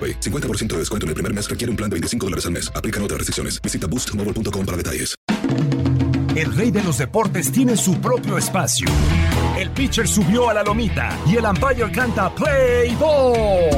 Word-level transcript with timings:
AroPay. 0.00 0.20
50% 0.20 0.68
de 0.68 0.78
descuento 0.78 1.04
en 1.04 1.08
el 1.08 1.14
primer 1.14 1.34
mes 1.34 1.50
requiere 1.50 1.70
un 1.70 1.76
plan 1.76 1.90
de 1.90 1.94
25 1.94 2.26
dólares 2.26 2.46
al 2.46 2.52
mes. 2.52 2.72
Aplican 2.74 3.02
otras 3.02 3.18
restricciones. 3.18 3.60
Visita 3.60 3.86
boostmobile.com 3.86 4.64
para 4.64 4.76
detalles. 4.76 5.14
El 6.36 6.54
rey 6.54 6.70
de 6.70 6.82
los 6.82 6.96
deportes 6.96 7.50
tiene 7.50 7.76
su 7.76 8.00
propio 8.00 8.38
espacio. 8.38 8.86
El 9.58 9.70
pitcher 9.72 10.06
subió 10.06 10.48
a 10.48 10.54
la 10.54 10.62
lomita 10.62 11.18
y 11.26 11.36
el 11.36 11.44
umpire 11.44 11.90
canta 11.92 12.34
Play 12.34 12.94
Ball. 12.94 13.70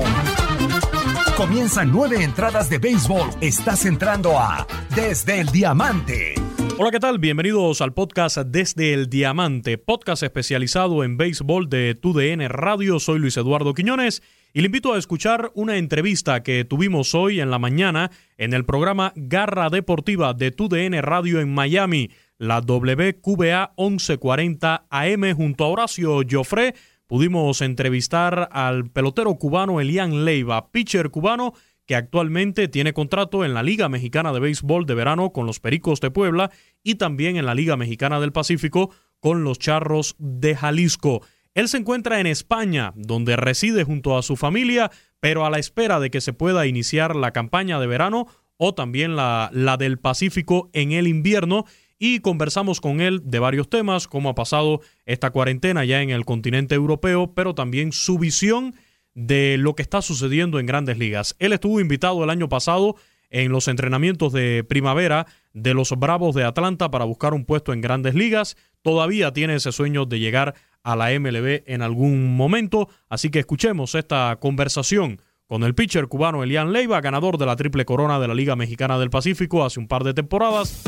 Comienzan 1.36 1.90
nueve 1.90 2.22
entradas 2.22 2.68
de 2.68 2.78
béisbol. 2.78 3.30
Estás 3.40 3.86
entrando 3.86 4.38
a 4.38 4.66
Desde 4.94 5.40
el 5.40 5.48
Diamante. 5.48 6.34
Hola, 6.78 6.90
¿qué 6.90 7.00
tal? 7.00 7.18
Bienvenidos 7.18 7.80
al 7.80 7.94
podcast 7.94 8.36
Desde 8.38 8.92
el 8.92 9.08
Diamante, 9.08 9.78
podcast 9.78 10.22
especializado 10.22 11.04
en 11.04 11.16
béisbol 11.16 11.68
de 11.68 11.94
TUDN 11.94 12.48
Radio. 12.48 13.00
Soy 13.00 13.18
Luis 13.18 13.36
Eduardo 13.38 13.72
Quiñones 13.74 14.22
y 14.54 14.60
le 14.60 14.66
invito 14.66 14.92
a 14.92 14.98
escuchar 14.98 15.50
una 15.54 15.76
entrevista 15.76 16.42
que 16.42 16.64
tuvimos 16.64 17.14
hoy 17.14 17.40
en 17.40 17.50
la 17.50 17.58
mañana 17.58 18.10
en 18.36 18.52
el 18.52 18.64
programa 18.64 19.12
Garra 19.16 19.70
Deportiva 19.70 20.34
de 20.34 20.50
TUDN 20.50 21.00
Radio 21.00 21.40
en 21.40 21.54
Miami, 21.54 22.10
la 22.36 22.60
WQBA 22.60 23.72
1140 23.78 24.86
AM 24.90 25.34
junto 25.34 25.64
a 25.64 25.68
Horacio 25.68 26.20
Joffre. 26.28 26.74
Pudimos 27.06 27.62
entrevistar 27.62 28.50
al 28.52 28.90
pelotero 28.90 29.34
cubano 29.36 29.80
Elian 29.80 30.26
Leiva, 30.26 30.70
pitcher 30.70 31.10
cubano 31.10 31.54
que 31.86 31.96
actualmente 31.96 32.68
tiene 32.68 32.92
contrato 32.92 33.44
en 33.44 33.54
la 33.54 33.62
Liga 33.62 33.88
Mexicana 33.88 34.32
de 34.32 34.40
Béisbol 34.40 34.84
de 34.86 34.94
Verano 34.94 35.32
con 35.32 35.46
los 35.46 35.60
Pericos 35.60 36.00
de 36.00 36.10
Puebla 36.10 36.50
y 36.82 36.96
también 36.96 37.36
en 37.36 37.46
la 37.46 37.54
Liga 37.54 37.76
Mexicana 37.76 38.20
del 38.20 38.32
Pacífico 38.32 38.90
con 39.18 39.44
los 39.44 39.58
Charros 39.58 40.14
de 40.18 40.54
Jalisco. 40.54 41.22
Él 41.54 41.68
se 41.68 41.76
encuentra 41.76 42.20
en 42.20 42.26
España, 42.26 42.92
donde 42.96 43.36
reside 43.36 43.84
junto 43.84 44.16
a 44.16 44.22
su 44.22 44.36
familia, 44.36 44.90
pero 45.20 45.44
a 45.44 45.50
la 45.50 45.58
espera 45.58 46.00
de 46.00 46.10
que 46.10 46.20
se 46.20 46.32
pueda 46.32 46.66
iniciar 46.66 47.14
la 47.14 47.32
campaña 47.32 47.78
de 47.78 47.86
verano 47.86 48.26
o 48.56 48.74
también 48.74 49.16
la, 49.16 49.50
la 49.52 49.76
del 49.76 49.98
Pacífico 49.98 50.70
en 50.72 50.92
el 50.92 51.06
invierno 51.06 51.64
y 51.98 52.18
conversamos 52.20 52.80
con 52.80 53.00
él 53.00 53.20
de 53.24 53.38
varios 53.38 53.70
temas, 53.70 54.08
cómo 54.08 54.30
ha 54.30 54.34
pasado 54.34 54.80
esta 55.06 55.30
cuarentena 55.30 55.84
ya 55.84 56.02
en 56.02 56.10
el 56.10 56.24
continente 56.24 56.74
europeo, 56.74 57.32
pero 57.34 57.54
también 57.54 57.92
su 57.92 58.18
visión 58.18 58.74
de 59.14 59.56
lo 59.58 59.74
que 59.74 59.82
está 59.82 60.02
sucediendo 60.02 60.58
en 60.58 60.66
grandes 60.66 60.98
ligas. 60.98 61.36
Él 61.38 61.52
estuvo 61.52 61.80
invitado 61.80 62.24
el 62.24 62.30
año 62.30 62.48
pasado 62.48 62.96
en 63.30 63.52
los 63.52 63.68
entrenamientos 63.68 64.32
de 64.32 64.64
primavera 64.64 65.26
de 65.52 65.74
los 65.74 65.90
Bravos 65.98 66.34
de 66.34 66.44
Atlanta 66.44 66.90
para 66.90 67.04
buscar 67.04 67.34
un 67.34 67.44
puesto 67.44 67.72
en 67.72 67.80
grandes 67.80 68.14
ligas. 68.14 68.56
Todavía 68.82 69.32
tiene 69.32 69.54
ese 69.54 69.72
sueño 69.72 70.06
de 70.06 70.18
llegar 70.18 70.54
a 70.82 70.96
la 70.96 71.18
MLB 71.18 71.62
en 71.66 71.82
algún 71.82 72.36
momento, 72.36 72.88
así 73.08 73.30
que 73.30 73.38
escuchemos 73.38 73.94
esta 73.94 74.36
conversación 74.40 75.20
con 75.46 75.62
el 75.62 75.74
pitcher 75.74 76.08
cubano 76.08 76.42
Elian 76.42 76.72
Leiva, 76.72 77.00
ganador 77.00 77.38
de 77.38 77.46
la 77.46 77.56
triple 77.56 77.84
corona 77.84 78.18
de 78.18 78.26
la 78.26 78.34
Liga 78.34 78.56
Mexicana 78.56 78.98
del 78.98 79.10
Pacífico 79.10 79.64
hace 79.64 79.78
un 79.78 79.86
par 79.86 80.02
de 80.02 80.14
temporadas. 80.14 80.82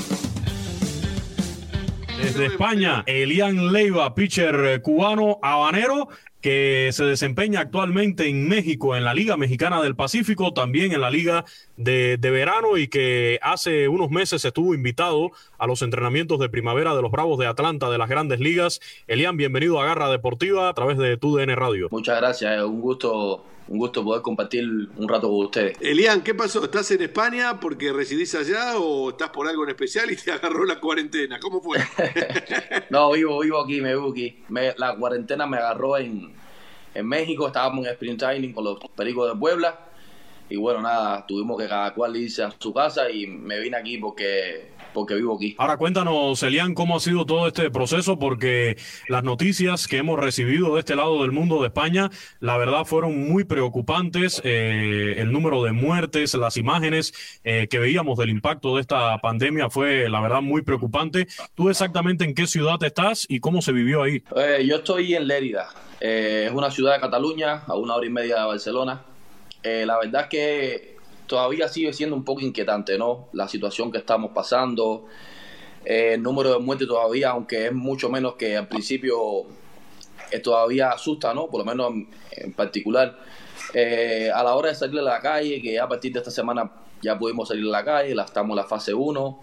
Desde 2.21 2.47
España, 2.47 3.05
Elian 3.07 3.73
Leiva, 3.73 4.15
pitcher 4.15 4.81
cubano 4.83 5.39
habanero, 5.43 6.09
que 6.45 6.91
se 6.93 7.05
desempeña 7.05 7.61
actualmente 7.61 8.29
en 8.29 8.47
México, 8.47 8.95
en 8.95 9.05
la 9.05 9.15
Liga 9.15 9.39
Mexicana 9.39 9.81
del 9.81 9.97
Pacífico, 9.97 10.53
también 10.53 10.93
en 10.93 11.01
la 11.01 11.09
Liga 11.09 11.47
de, 11.79 12.19
de, 12.19 12.31
Verano 12.31 12.77
y 12.77 12.87
que 12.87 13.39
hace 13.41 13.89
unos 13.89 14.11
meses 14.11 14.45
estuvo 14.45 14.75
invitado 14.75 15.31
a 15.57 15.67
los 15.67 15.81
entrenamientos 15.81 16.39
de 16.39 16.51
primavera 16.51 16.95
de 16.95 17.01
los 17.01 17.11
Bravos 17.11 17.39
de 17.39 17.47
Atlanta 17.47 17.89
de 17.89 17.97
las 17.97 18.11
grandes 18.11 18.41
ligas. 18.41 18.81
Elian, 19.07 19.39
bienvenido 19.39 19.81
a 19.81 19.87
Garra 19.87 20.11
Deportiva 20.11 20.69
a 20.69 20.75
través 20.75 20.99
de 20.99 21.17
TUDN 21.17 21.57
Radio. 21.57 21.89
Muchas 21.91 22.21
gracias, 22.21 22.63
un 22.63 22.83
gusto 22.83 23.43
un 23.67 23.79
gusto 23.79 24.05
poder 24.05 24.23
compartir 24.23 24.65
un 24.65 25.09
rato 25.09 25.29
con 25.29 25.47
ustedes. 25.47 25.77
Elian, 25.81 26.23
¿qué 26.23 26.35
pasó? 26.35 26.65
¿Estás 26.65 26.91
en 26.91 27.03
España 27.03 27.59
porque 27.61 27.93
residís 27.93 28.35
allá 28.35 28.79
o 28.79 29.11
estás 29.11 29.31
por 29.31 29.49
algo 29.49 29.65
en 29.65 29.71
especial 29.71 30.11
y 30.11 30.17
te 30.17 30.33
agarró 30.33 30.65
la 30.65 30.81
cuarentena? 30.81 31.39
¿Cómo 31.41 31.61
fue? 31.61 31.79
no, 32.91 33.13
vivo, 33.13 33.41
vivo 33.41 33.61
aquí, 33.61 33.81
me 33.81 33.91
vivo 33.91 34.11
aquí. 34.11 34.43
Me, 34.49 34.75
la 34.77 34.97
cuarentena 34.97 35.47
me 35.47 35.57
agarró 35.57 35.97
en, 35.97 36.35
en 36.95 37.07
México, 37.07 37.47
estábamos 37.47 37.87
en 37.87 37.93
sprint 37.93 38.19
training 38.21 38.53
con 38.53 38.65
los 38.65 38.79
Pericos 38.95 39.33
de 39.33 39.39
Puebla. 39.39 39.79
Y 40.49 40.57
bueno, 40.57 40.83
nada, 40.83 41.25
tuvimos 41.27 41.59
que 41.59 41.69
cada 41.69 41.95
cual 41.95 42.17
irse 42.17 42.43
a 42.43 42.55
su 42.59 42.73
casa 42.73 43.11
y 43.11 43.27
me 43.27 43.61
vine 43.61 43.77
aquí 43.77 43.99
porque 43.99 44.75
porque 44.95 45.15
vivo 45.17 45.35
aquí. 45.35 45.55
Ahora 45.59 45.77
cuéntanos, 45.77 46.43
Elian, 46.43 46.73
cómo 46.73 46.97
ha 46.97 47.01
sido 47.01 47.27
todo 47.27 47.49
este 47.49 47.71
proceso, 47.71 48.19
porque 48.19 48.79
las 49.09 49.25
noticias 49.25 49.87
que 49.87 49.99
hemos 49.99 50.19
recibido 50.19 50.75
de 50.75 50.81
este 50.81 50.97
lado 50.97 51.21
del 51.21 51.33
mundo 51.33 51.61
de 51.61 51.67
España, 51.67 52.11
la 52.41 52.57
verdad 52.57 52.85
fueron 52.87 53.29
muy 53.29 53.45
preocupantes. 53.45 54.41
Eh, 54.45 55.17
el 55.19 55.33
número 55.33 55.63
de 55.65 55.73
muertes, 55.73 56.33
las 56.35 56.57
imágenes 56.57 57.13
eh, 57.43 57.67
que 57.69 57.79
veíamos 57.79 58.17
del 58.19 58.31
impacto 58.31 58.77
de 58.77 58.81
esta 58.81 59.19
pandemia 59.19 59.69
fue, 59.69 60.09
la 60.09 60.21
verdad, 60.21 60.41
muy 60.41 60.63
preocupante. 60.63 61.27
¿Tú 61.55 61.69
exactamente 61.69 62.25
en 62.25 62.35
qué 62.35 62.47
ciudad 62.47 62.83
estás 62.83 63.27
y 63.29 63.41
cómo 63.41 63.61
se 63.61 63.73
vivió 63.73 64.05
ahí? 64.05 64.23
Eh, 64.37 64.65
yo 64.67 64.77
estoy 64.77 65.15
en 65.15 65.27
Lérida. 65.27 65.69
es 66.01 66.53
una 66.53 66.71
ciudad 66.71 66.95
de 66.95 67.01
Cataluña, 67.01 67.65
a 67.67 67.75
una 67.75 67.97
hora 67.97 68.07
y 68.07 68.11
media 68.11 68.41
de 68.41 68.47
Barcelona. 68.47 69.03
La 69.65 69.99
verdad 69.99 70.23
es 70.23 70.29
que 70.29 70.95
todavía 71.27 71.69
sigue 71.69 71.93
siendo 71.93 72.17
un 72.17 72.25
poco 72.25 72.41
inquietante, 72.41 72.99
¿no? 72.99 73.29
La 73.33 73.49
situación 73.49 73.91
que 73.91 73.99
estamos 73.99 74.31
pasando, 74.33 75.07
eh, 75.85 76.15
el 76.15 76.23
número 76.23 76.53
de 76.53 76.59
muertes 76.59 76.89
todavía, 76.89 77.31
aunque 77.31 77.67
es 77.67 77.73
mucho 77.73 78.09
menos 78.09 78.35
que 78.35 78.57
al 78.57 78.69
principio, 78.69 79.45
eh, 80.31 80.41
todavía 80.41 80.91
asusta, 80.91 81.35
¿no? 81.35 81.49
Por 81.49 81.61
lo 81.61 81.65
menos 81.65 81.93
en, 82.33 82.53
particular. 82.53 83.19
Eh, 83.73 84.31
a 84.35 84.43
la 84.43 84.55
hora 84.55 84.69
de 84.69 84.75
salir 84.75 84.99
a 85.01 85.03
la 85.03 85.21
calle, 85.21 85.61
que 85.61 85.79
a 85.79 85.89
partir 85.89 86.13
de 86.13 86.19
esta 86.21 86.31
semana 86.31 86.71
ya 87.03 87.19
pudimos 87.19 87.49
salir 87.49 87.65
a 87.65 87.71
la 87.71 87.85
calle, 87.85 88.15
la, 88.15 88.25
estamos 88.25 88.51
en 88.51 88.57
la 88.57 88.65
fase 88.65 88.95
1, 88.95 89.41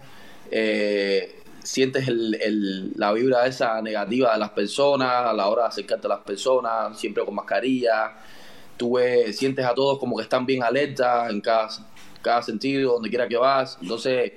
sientes 1.62 2.08
el, 2.08 2.92
la 2.96 3.12
vibra 3.12 3.46
esa 3.46 3.80
negativa 3.80 4.32
de 4.32 4.38
las 4.38 4.50
personas 4.50 5.26
a 5.26 5.32
la 5.32 5.48
hora 5.48 5.62
de 5.62 5.68
acercarte 5.68 6.06
a 6.06 6.10
las 6.10 6.20
personas, 6.20 6.98
siempre 6.98 7.24
con 7.24 7.34
mascarilla, 7.34 8.12
tú 8.82 8.98
sientes 9.32 9.64
a 9.64 9.74
todos 9.74 9.98
como 9.98 10.16
que 10.16 10.24
están 10.24 10.44
bien 10.44 10.62
alerta 10.62 11.30
en 11.30 11.40
cada, 11.40 11.68
cada 12.20 12.42
sentido, 12.42 12.94
donde 12.94 13.08
quiera 13.08 13.28
que 13.28 13.36
vas. 13.36 13.78
Entonces, 13.80 14.32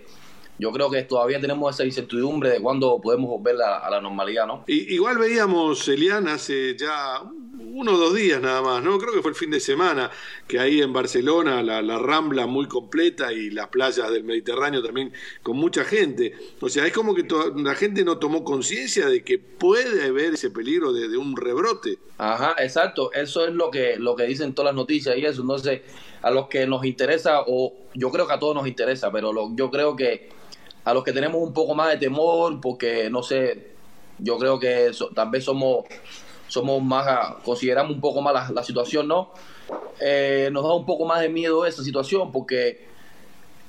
yo 0.60 0.72
creo 0.72 0.90
que 0.90 1.02
todavía 1.04 1.40
tenemos 1.40 1.74
esa 1.74 1.84
incertidumbre 1.84 2.50
de 2.50 2.60
cuándo 2.60 3.02
podemos 3.02 3.30
volver 3.30 3.56
a, 3.62 3.90
la 3.90 4.00
normalidad, 4.00 4.46
¿no? 4.46 4.64
Y, 4.68 4.94
igual 4.94 5.18
veíamos, 5.18 5.88
Elian, 5.88 6.28
hace 6.28 6.78
ya 6.78 7.22
uno 7.76 7.96
o 7.96 7.98
dos 7.98 8.16
días 8.16 8.42
nada 8.42 8.62
más, 8.62 8.82
¿no? 8.82 8.98
Creo 8.98 9.14
que 9.14 9.22
fue 9.22 9.32
el 9.32 9.36
fin 9.36 9.52
de 9.52 9.60
semana, 9.60 10.10
que 10.48 10.60
ahí 10.60 10.82
en 10.82 10.94
Barcelona 10.94 11.62
la, 11.62 12.00
Rambla 12.00 12.48
muy 12.48 12.68
completa 12.68 13.34
y 13.34 13.50
las 13.50 13.68
playas 13.68 14.10
del 14.12 14.24
Mediterráneo 14.24 14.82
también 14.82 15.12
con 15.44 15.58
mucha 15.58 15.84
gente. 15.84 16.34
O 16.62 16.70
sea, 16.70 16.86
es 16.86 16.94
como 16.94 17.14
que 17.14 17.26
la 17.58 17.76
gente 17.76 18.06
no 18.06 18.18
tomó 18.18 18.46
conciencia 18.46 19.08
de 19.08 19.24
que 19.24 19.40
puede 19.40 20.06
haber 20.06 20.36
ese 20.36 20.52
peligro 20.52 20.94
de, 20.94 21.18
un 21.18 21.36
rebrote. 21.36 22.00
Ajá, 22.18 22.56
exacto. 22.60 23.12
Eso 23.12 23.46
es 23.46 23.54
lo 23.54 23.70
que, 23.70 23.98
lo 23.98 24.16
que 24.16 24.24
dicen 24.24 24.54
todas 24.54 24.74
las 24.74 24.76
noticias 24.76 25.18
y 25.18 25.26
eso. 25.26 25.42
Entonces, 25.42 25.82
a 26.22 26.32
los 26.32 26.48
que 26.48 26.66
nos 26.66 26.86
interesa, 26.86 27.42
o 27.46 27.74
yo 27.94 28.10
creo 28.10 28.26
que 28.26 28.34
a 28.34 28.40
todos 28.40 28.56
nos 28.56 28.68
interesa, 28.68 29.12
pero 29.12 29.34
yo 29.54 29.70
creo 29.70 29.98
que 29.98 30.30
a 30.86 30.94
los 30.94 31.04
que 31.04 31.12
tenemos 31.12 31.42
un 31.42 31.54
poco 31.54 31.76
más 31.76 31.90
de 31.90 31.98
temor, 31.98 32.62
porque 32.62 33.10
no 33.10 33.22
sé, 33.22 33.72
yo 34.20 34.38
creo 34.38 34.60
que 34.60 34.92
tal 35.14 35.30
vez 35.30 35.44
somos, 35.44 35.86
somos 36.48 36.82
más, 36.82 37.36
consideramos 37.44 37.96
un 37.96 38.02
poco 38.02 38.22
más 38.22 38.52
la, 38.52 38.64
situación, 38.64 39.08
¿no? 39.08 39.32
Eh, 40.00 40.50
nos 40.52 40.64
da 40.64 40.74
un 40.74 40.86
poco 40.86 41.06
más 41.06 41.22
de 41.22 41.30
miedo 41.30 41.66
esa 41.66 41.84
situación, 41.84 42.32
porque 42.32 42.88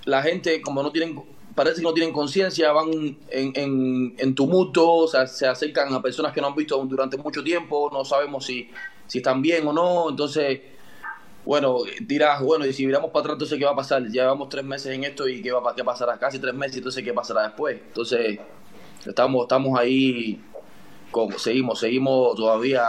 la 0.05 0.23
gente, 0.23 0.61
como 0.61 0.83
no 0.83 0.93
tienen, 0.93 1.23
parece 1.55 1.77
que 1.77 1.83
no 1.83 1.95
tienen 1.95 2.13
conciencia, 2.13 2.73
van 2.73 2.93
en, 3.31 3.53
en, 3.55 4.15
en 4.19 4.35
tumulto, 4.35 4.93
o 4.93 5.09
sea, 5.09 5.27
se 5.27 5.47
acercan 5.47 5.93
a 5.95 6.03
personas 6.03 6.33
que 6.33 6.41
no 6.41 6.49
han 6.49 6.55
visto 6.55 6.77
durante 6.85 7.17
mucho 7.17 7.43
tiempo, 7.43 7.91
no 7.93 8.05
sabemos 8.05 8.47
si, 8.47 8.71
si 9.07 9.19
están 9.19 9.43
bien 9.43 9.67
o 9.67 9.73
no, 9.73 10.11
entonces 10.11 10.61
bueno, 11.47 11.79
dirás, 12.01 12.43
bueno, 12.43 12.67
y 12.67 12.73
si 12.73 12.85
miramos 12.85 13.13
para 13.13 13.21
atrás, 13.21 13.35
entonces, 13.35 13.57
¿qué 13.57 13.65
va 13.65 13.71
a 13.71 13.77
pasar? 13.77 14.03
Llevamos 14.03 14.49
tres 14.49 14.65
meses 14.65 14.93
en 14.93 15.05
esto 15.05 15.29
y 15.29 15.41
¿qué 15.41 15.53
va 15.53 15.61
a 15.61 15.75
pasar? 15.85 16.19
Casi 16.19 16.41
tres 16.41 16.53
meses, 16.53 16.79
entonces, 16.79 17.05
¿qué 17.05 17.13
pasará 17.13 17.45
después? 17.45 17.81
Entonces, 17.87 18.41
estamos, 19.07 19.43
estamos 19.43 19.79
ahí, 19.79 20.41
seguimos, 21.39 21.81
seguimos 21.81 22.37
todavía 22.37 22.83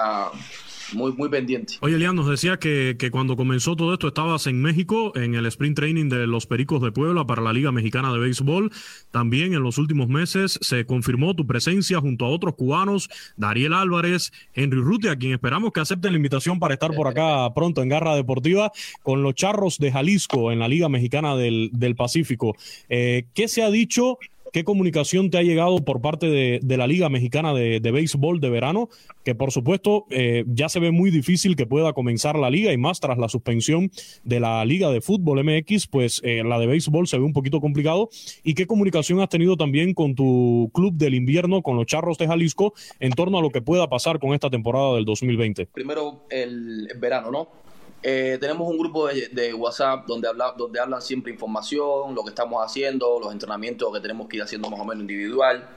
muy, 0.93 1.11
muy 1.13 1.29
pendiente. 1.29 1.75
Oye, 1.81 1.95
Elian, 1.95 2.15
nos 2.15 2.29
decía 2.29 2.57
que, 2.57 2.95
que, 2.97 3.11
cuando 3.11 3.35
comenzó 3.35 3.75
todo 3.75 3.93
esto 3.93 4.07
estabas 4.07 4.47
en 4.47 4.61
México, 4.61 5.11
en 5.15 5.35
el 5.35 5.45
sprint 5.47 5.75
training 5.75 6.09
de 6.09 6.27
los 6.27 6.45
Pericos 6.45 6.81
de 6.81 6.91
Puebla 6.91 7.25
para 7.25 7.41
la 7.41 7.53
Liga 7.53 7.71
Mexicana 7.71 8.11
de 8.13 8.19
Béisbol. 8.19 8.71
También 9.11 9.53
en 9.53 9.63
los 9.63 9.77
últimos 9.77 10.07
meses 10.07 10.57
se 10.61 10.85
confirmó 10.85 11.35
tu 11.35 11.45
presencia 11.45 11.99
junto 11.99 12.25
a 12.25 12.29
otros 12.29 12.55
cubanos, 12.55 13.09
Dariel 13.35 13.73
Álvarez, 13.73 14.31
Henry 14.53 14.79
Rute, 14.79 15.09
a 15.09 15.17
quien 15.17 15.33
esperamos 15.33 15.71
que 15.73 15.79
acepten 15.79 16.11
la 16.11 16.17
invitación 16.17 16.59
para 16.59 16.73
estar 16.73 16.93
por 16.93 17.07
acá 17.07 17.53
pronto 17.53 17.81
en 17.81 17.89
Garra 17.89 18.15
Deportiva 18.15 18.71
con 19.03 19.23
los 19.23 19.35
Charros 19.35 19.77
de 19.77 19.91
Jalisco 19.91 20.51
en 20.51 20.59
la 20.59 20.67
Liga 20.67 20.89
Mexicana 20.89 21.35
del, 21.35 21.69
del 21.73 21.95
Pacífico. 21.95 22.55
Eh, 22.89 23.25
¿Qué 23.33 23.47
se 23.47 23.63
ha 23.63 23.69
dicho 23.69 24.17
¿Qué 24.53 24.63
comunicación 24.63 25.29
te 25.29 25.37
ha 25.37 25.43
llegado 25.43 25.83
por 25.83 26.01
parte 26.01 26.27
de, 26.27 26.77
la 26.77 26.87
Liga 26.87 27.09
Mexicana 27.09 27.53
de, 27.53 27.79
Béisbol 27.79 28.39
de 28.39 28.49
verano? 28.49 28.89
Que 29.23 29.35
por 29.35 29.51
supuesto 29.51 30.05
eh, 30.09 30.45
ya 30.47 30.69
se 30.69 30.79
ve 30.79 30.91
muy 30.91 31.11
difícil 31.11 31.55
que 31.55 31.65
pueda 31.65 31.93
comenzar 31.93 32.37
la 32.37 32.49
liga 32.49 32.71
y 32.71 32.77
más 32.77 32.99
tras 32.99 33.17
la 33.17 33.29
suspensión 33.29 33.91
de 34.23 34.39
la 34.39 34.63
Liga 34.65 34.89
de 34.89 35.01
Fútbol 35.01 35.43
MX, 35.43 35.87
pues 35.87 36.21
eh, 36.23 36.43
la 36.43 36.59
de 36.59 36.67
béisbol 36.67 37.07
se 37.07 37.17
ve 37.17 37.23
un 37.23 37.33
poquito 37.33 37.59
complicado. 37.59 38.09
¿Y 38.43 38.53
qué 38.53 38.65
comunicación 38.65 39.19
has 39.19 39.29
tenido 39.29 39.57
también 39.57 39.93
con 39.93 40.15
tu 40.15 40.71
club 40.73 40.93
del 40.93 41.15
invierno, 41.15 41.61
con 41.61 41.75
los 41.75 41.85
Charros 41.85 42.17
de 42.17 42.27
Jalisco, 42.27 42.73
en 42.99 43.11
torno 43.11 43.37
a 43.39 43.41
lo 43.41 43.49
que 43.49 43.61
pueda 43.61 43.87
pasar 43.87 44.19
con 44.19 44.33
esta 44.33 44.49
temporada 44.49 44.95
del 44.95 45.05
2020? 45.05 45.67
Primero 45.67 46.23
el 46.29 46.87
verano, 46.99 47.31
¿no? 47.31 47.66
Eh, 48.03 48.37
tenemos 48.39 48.67
un 48.69 48.77
grupo 48.77 49.07
de, 49.07 49.53
WhatsApp 49.53 50.05
donde, 50.05 50.27
habla, 50.27 50.53
donde 50.57 50.79
hablan 50.79 51.01
siempre 51.01 51.31
información, 51.31 52.13
lo 52.13 52.23
que 52.23 52.29
estamos 52.29 52.63
haciendo, 52.63 53.19
los 53.19 53.31
entrenamientos 53.31 53.91
que 53.93 53.99
tenemos 53.99 54.27
que 54.27 54.37
ir 54.37 54.43
haciendo 54.43 54.69
más 54.69 54.79
o 54.79 54.85
menos 54.85 55.01
individual. 55.01 55.67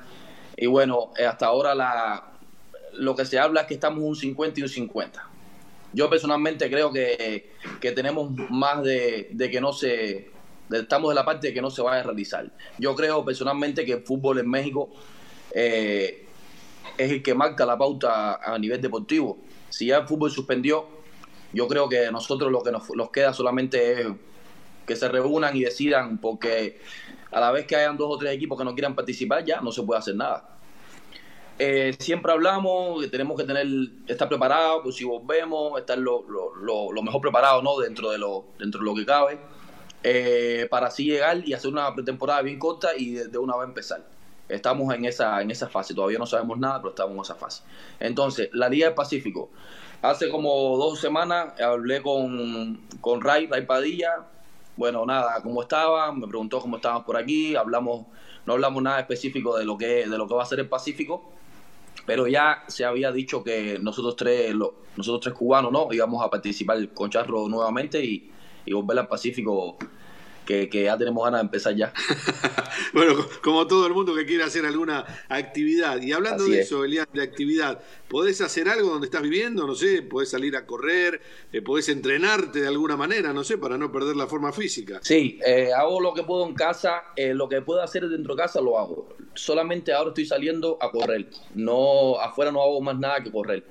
Y 0.57 0.67
bueno, 0.67 1.11
eh, 1.17 1.25
hasta 1.25 1.47
ahora 1.47 1.75
la, 1.75 2.33
lo 2.95 3.17
que 3.17 3.25
se 3.25 3.39
habla 3.39 3.63
es 3.63 3.67
que 3.67 3.75
estamos 3.75 4.03
un 4.03 4.17
50 4.17 4.61
y 4.61 4.63
un 4.63 4.69
50. 4.69 5.29
Yo 5.93 6.09
personalmente 6.09 6.71
creo 6.71 6.93
que, 6.93 7.51
que 7.81 7.93
tenemos 7.93 8.31
más 8.51 8.83
de, 8.85 9.29
de, 9.33 9.51
que 9.51 9.61
no 9.61 9.73
se... 9.73 10.31
estamos 10.71 11.11
de 11.11 11.15
la 11.15 11.25
parte 11.25 11.49
de 11.49 11.55
que 11.55 11.63
no 11.63 11.71
se 11.71 11.83
vaya 11.83 12.01
a 12.01 12.05
realizar. 12.05 12.49
Yo 12.79 12.95
creo 12.95 13.25
personalmente 13.25 13.85
que 13.85 13.95
el 13.95 14.03
fútbol 14.03 14.39
en 14.39 14.49
México 14.49 14.91
eh, 15.53 16.27
es 16.97 17.11
el 17.11 17.23
que 17.23 17.35
marca 17.35 17.67
la 17.67 17.77
pauta 17.77 18.37
a 18.37 18.59
nivel 18.59 18.81
deportivo. 18.81 19.39
Si 19.69 19.87
ya 19.87 19.99
el 19.99 20.07
fútbol 20.07 20.31
suspendió, 20.31 21.00
yo 21.53 21.69
creo 21.69 21.89
que 21.89 22.11
nosotros 22.11 22.51
lo 22.51 22.63
que 22.63 22.73
nos, 22.73 23.11
queda 23.11 23.33
solamente 23.33 24.01
es 24.01 24.07
que 24.87 24.97
se 24.97 25.09
reúnan 25.09 25.57
y 25.57 25.63
decidan, 25.63 26.19
porque 26.19 26.81
a 27.31 27.41
la 27.41 27.51
vez 27.51 27.67
que 27.67 27.77
hayan 27.77 27.97
dos 27.97 28.09
o 28.11 28.19
tres 28.19 28.35
equipos 28.35 28.59
que 28.59 28.65
no 28.65 28.75
quieran 28.75 28.95
participar, 28.95 29.45
ya 29.45 29.61
no 29.61 29.73
se 29.73 29.83
puede 29.83 29.99
hacer 29.99 30.17
nada. 30.17 30.57
Eh, 31.59 31.95
siempre 31.99 32.33
hablamos 32.33 33.03
que 33.03 33.09
tenemos 33.09 33.37
que 33.37 33.45
tener 33.45 33.67
estar 34.07 34.29
preparados, 34.29 34.81
pues 34.83 34.97
si 34.97 35.05
volvemos, 35.05 35.79
estar 35.79 35.99
lo, 35.99 36.25
mejor 37.03 37.21
preparado 37.21 37.61
¿no? 37.63 37.79
dentro, 37.79 38.11
de 38.11 38.19
lo, 38.19 38.47
dentro 38.59 38.81
de 38.81 38.87
lo 38.87 38.95
que 38.95 39.05
cabe, 39.05 39.39
eh, 40.03 40.67
para 40.71 40.87
así 40.87 41.05
llegar 41.05 41.47
y 41.47 41.53
hacer 41.53 41.71
una 41.71 41.95
pretemporada 41.95 42.41
bien 42.41 42.59
corta 42.59 42.97
y 42.97 43.11
de, 43.13 43.37
una 43.37 43.57
vez 43.59 43.69
empezar. 43.69 44.07
Estamos 44.51 44.95
en 44.95 45.05
esa, 45.05 45.41
en 45.41 45.51
esa 45.51 45.69
fase, 45.69 45.95
todavía 45.95 46.19
no 46.19 46.27
sabemos 46.27 46.59
nada, 46.59 46.79
pero 46.79 46.91
estamos 46.91 47.15
en 47.15 47.21
esa 47.23 47.35
fase. 47.35 47.63
Entonces, 47.99 48.51
la 48.53 48.69
Liga 48.69 48.87
del 48.87 48.95
Pacífico, 48.95 49.51
Hace 50.03 50.31
como 50.31 50.79
dos 50.79 50.99
semanas 50.99 51.61
hablé 51.61 52.01
con, 52.01 52.81
con 53.03 53.21
Ray, 53.21 53.47
Ray 53.49 53.67
Padilla. 53.67 54.27
Bueno, 54.75 55.05
nada, 55.05 55.43
cómo 55.43 55.61
estaba, 55.61 56.11
me 56.11 56.27
preguntó 56.27 56.59
cómo 56.59 56.77
estábamos 56.77 57.05
por 57.05 57.19
aquí, 57.19 57.55
hablamos, 57.55 58.07
no 58.47 58.55
hablamos 58.55 58.83
nada 58.83 59.01
específico 59.01 59.59
de 59.59 59.67
lo 59.67 59.77
que, 59.77 60.09
de 60.09 60.17
lo 60.17 60.27
que 60.27 60.33
va 60.33 60.43
a 60.43 60.47
ser 60.47 60.61
el 60.61 60.69
Pacífico, 60.71 61.31
pero 62.07 62.27
ya 62.27 62.65
se 62.67 62.87
había 62.87 63.13
dicho 63.13 63.45
que 63.45 63.79
nosotros 63.79 64.17
tres, 64.17 64.55
nosotros 64.97 65.21
tres 65.21 65.35
cubanos, 65.35 65.71
¿no? 65.71 65.93
íbamos 65.93 66.25
a 66.25 66.31
participar 66.31 66.89
con 66.95 67.11
Charro 67.11 67.47
nuevamente 67.51 68.03
y, 68.03 68.33
y 68.65 68.73
volver 68.73 69.01
al 69.01 69.09
Pacífico 69.09 69.77
que, 70.69 70.83
ya 70.83 70.99
tenemos 70.99 71.25
ganas 71.25 71.41
de 71.41 71.45
empezar 71.45 71.75
ya. 71.77 71.93
bueno, 72.93 73.15
como 73.43 73.67
todo 73.67 73.87
el 73.87 73.95
mundo 73.95 74.15
que 74.15 74.27
quiere 74.27 74.43
hacer 74.43 74.67
alguna 74.67 75.05
actividad. 75.29 76.01
Y 76.03 76.13
hablando 76.13 76.45
de 76.45 76.61
eso, 76.61 76.85
Elian, 76.85 77.07
de 77.13 77.23
actividad, 77.23 77.81
¿podés 78.09 78.41
hacer 78.41 78.69
algo 78.69 78.89
donde 78.91 79.07
estás 79.07 79.23
viviendo? 79.23 79.67
No 79.67 79.75
sé, 79.75 80.03
podés 80.03 80.31
salir 80.31 80.57
a 80.57 80.67
correr, 80.67 81.21
eh, 81.53 81.63
podés 81.63 81.89
entrenarte 81.89 82.61
de 82.61 82.69
alguna 82.69 82.97
manera, 82.97 83.33
no 83.33 83.45
sé, 83.45 83.59
para 83.59 83.79
no 83.79 83.93
perder 83.93 84.17
la 84.17 84.27
forma 84.27 84.53
física. 84.53 84.99
Sí, 85.03 85.39
eh, 85.47 85.71
hago 85.73 86.01
lo 86.01 86.15
que 86.15 86.25
puedo 86.25 86.47
en 86.47 86.55
casa, 86.55 87.05
eh, 87.17 87.35
lo 87.35 87.49
que 87.49 87.63
puedo 87.63 87.83
hacer 87.83 88.09
dentro 88.09 88.35
de 88.35 88.43
casa 88.43 88.61
lo 88.61 88.79
hago. 88.79 89.09
Solamente 89.35 89.93
ahora 89.93 90.11
estoy 90.11 90.27
saliendo 90.27 90.79
a 90.81 90.91
correr. 90.91 91.29
No, 91.55 92.19
afuera 92.21 92.51
no 92.51 92.61
hago 92.61 92.81
más 92.81 92.99
nada 92.99 93.23
que 93.23 93.31
correr. 93.31 93.65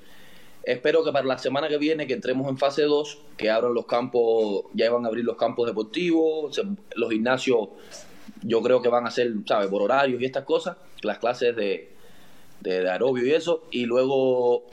Espero 0.64 1.04
que 1.04 1.12
para 1.12 1.26
la 1.26 1.38
semana 1.38 1.68
que 1.68 1.78
viene, 1.78 2.06
que 2.06 2.14
entremos 2.14 2.48
en 2.50 2.58
fase 2.58 2.84
2, 2.84 3.20
que 3.38 3.50
abran 3.50 3.74
los 3.74 3.86
campos, 3.86 4.66
ya 4.74 4.92
van 4.92 5.06
a 5.06 5.08
abrir 5.08 5.26
los 5.26 5.38
campos 5.38 5.68
deportivos, 5.68 6.60
los 6.96 7.10
gimnasios, 7.10 7.70
yo 8.44 8.62
creo 8.62 8.82
que 8.82 8.90
van 8.90 9.08
a 9.08 9.12
ser, 9.12 9.32
¿sabes?, 9.48 9.70
por 9.70 9.82
horarios 9.82 10.22
y 10.22 10.26
estas 10.26 10.44
cosas, 10.44 10.78
las 11.02 11.18
clases 11.20 11.56
de, 11.56 11.90
de, 12.62 12.82
de 12.82 13.26
y 13.26 13.32
eso, 13.32 13.64
y 13.72 13.86
luego 13.86 14.64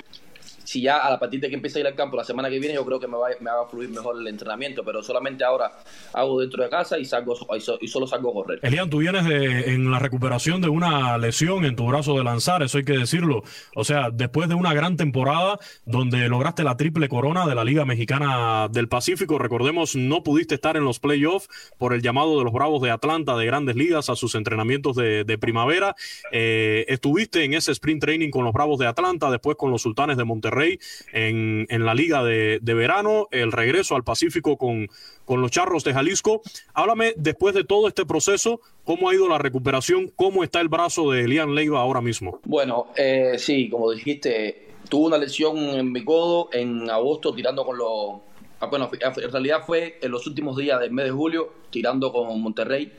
si 0.67 0.83
ya 0.83 0.99
a 0.99 1.19
partir 1.19 1.41
de 1.41 1.49
que 1.49 1.55
empiece 1.55 1.79
a 1.79 1.81
ir 1.81 1.87
al 1.87 1.95
campo 1.95 2.17
la 2.17 2.25
semana 2.25 2.51
que 2.51 2.59
viene, 2.59 2.75
yo 2.75 2.85
creo 2.85 2.99
que 2.99 3.07
me 3.07 3.17
va, 3.17 3.29
me 3.41 3.51
va 3.51 3.63
a 3.63 3.67
fluir 3.69 3.89
mejor 3.89 4.21
el 4.21 4.27
entrenamiento, 4.27 4.83
pero 4.85 5.01
solamente 5.03 5.45
ahora 5.45 5.71
hago 6.13 6.41
dentro 6.41 6.65
de 6.65 6.69
casa 6.69 6.99
y 6.99 7.05
salgo 7.05 7.37
y 7.81 7.89
solo 7.89 8.07
salgo 8.07 8.31
a 8.31 8.35
correr. 8.35 8.59
Elian, 8.63 8.91
tú 8.91 8.99
vienes 8.99 9.25
en 9.27 9.91
la 9.91 10.01
recuperación 10.01 10.61
de 10.61 10.69
una 10.69 11.17
lesión 11.19 11.65
en 11.65 11.77
tu 11.77 11.87
brazo 11.87 12.19
de 12.19 12.25
lanzar, 12.25 12.65
eso 12.65 12.79
hay 12.79 12.85
que 12.85 12.99
decirlo. 12.99 13.45
O 13.77 13.85
sea, 13.85 14.11
después 14.13 14.49
de 14.49 14.57
una 14.57 14.75
gran 14.75 14.97
temporada 14.97 15.59
donde 15.85 16.29
lograste 16.29 16.65
la 16.65 16.77
triple 16.77 17.09
corona 17.09 17.47
de 17.47 17.55
la 17.55 17.65
Liga 17.65 17.85
Mexicana 17.85 18.69
del 18.69 18.89
Pacífico, 18.89 19.39
recordemos, 19.39 19.95
no 19.95 20.25
pudiste 20.25 20.57
estar 20.57 20.77
en 20.77 20.85
los 20.85 20.99
playoffs 20.99 21.49
por 21.79 21.95
el 21.95 22.03
llamado 22.03 22.39
de 22.39 22.45
los 22.45 22.53
Bravos 22.53 22.83
de 22.83 22.91
Atlanta 22.91 23.37
de 23.37 23.47
Grandes 23.47 23.77
Ligas 23.77 24.11
a 24.11 24.17
sus 24.17 24.35
entrenamientos 24.35 24.97
de, 24.97 25.37
primavera. 25.37 25.95
Eh, 26.33 26.87
estuviste 26.89 27.45
en 27.45 27.53
ese 27.55 27.71
sprint 27.71 28.01
training 28.01 28.31
con 28.31 28.45
los 28.45 28.53
Bravos 28.53 28.79
de 28.79 28.87
Atlanta, 28.87 29.31
después 29.31 29.57
con 29.57 29.71
los 29.71 29.83
Sultanes 29.83 30.17
de 30.17 30.25
Monterrey 30.25 30.56
Rey 30.57 30.79
en, 31.13 31.67
en 31.69 31.85
la 31.85 31.95
liga 31.95 32.25
de, 32.25 32.59
de, 32.61 32.75
verano, 32.75 33.29
el 33.31 33.53
regreso 33.53 33.95
al 33.95 34.03
Pacífico 34.05 34.57
con, 34.57 34.89
con 35.25 35.41
los 35.41 35.51
Charros 35.51 35.85
de 35.85 35.93
Jalisco. 35.93 36.43
Háblame 36.75 37.13
después 37.17 37.55
de 37.55 37.65
todo 37.65 37.89
este 37.89 38.07
proceso, 38.07 38.61
cómo 38.85 39.09
ha 39.09 39.15
ido 39.15 39.29
la 39.29 39.39
recuperación, 39.39 40.11
cómo 40.17 40.43
está 40.43 40.61
el 40.61 40.69
brazo 40.69 41.11
de 41.11 41.25
Elian 41.25 41.55
Leiva 41.55 41.81
ahora 41.81 42.01
mismo. 42.01 42.41
Bueno, 42.45 42.89
eh, 42.97 43.35
sí, 43.39 43.69
como 43.69 43.91
dijiste, 43.91 44.67
tuve 44.89 45.07
una 45.09 45.19
lesión 45.19 45.59
en 45.59 45.93
mi 45.93 46.05
codo 46.05 46.49
en 46.53 46.89
agosto 46.91 47.35
tirando 47.35 47.65
con 47.65 47.77
los... 47.77 48.21
Ah, 48.61 48.67
bueno, 48.67 48.91
en 48.93 49.33
realidad 49.33 49.65
fue 49.67 49.99
en 50.01 50.11
los 50.11 50.27
últimos 50.27 50.57
días 50.57 50.81
del 50.81 50.91
mes 50.91 51.05
de 51.05 51.11
julio, 51.11 51.53
tirando 51.71 52.11
con 52.11 52.41
Monterrey, 52.41 52.91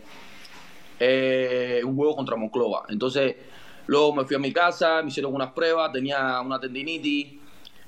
eh, 1.00 1.82
un 1.84 1.96
juego 1.96 2.16
contra 2.16 2.36
Monclova. 2.36 2.84
Entonces, 2.90 3.36
luego 3.88 4.14
me 4.14 4.26
fui 4.26 4.36
a 4.36 4.40
mi 4.40 4.54
casa, 4.54 5.02
me 5.02 5.10
hicieron 5.10 5.34
unas 5.34 5.54
pruebas, 5.54 5.92
tenía 5.92 6.40
una 6.42 6.60
tendinitis, 6.60 7.40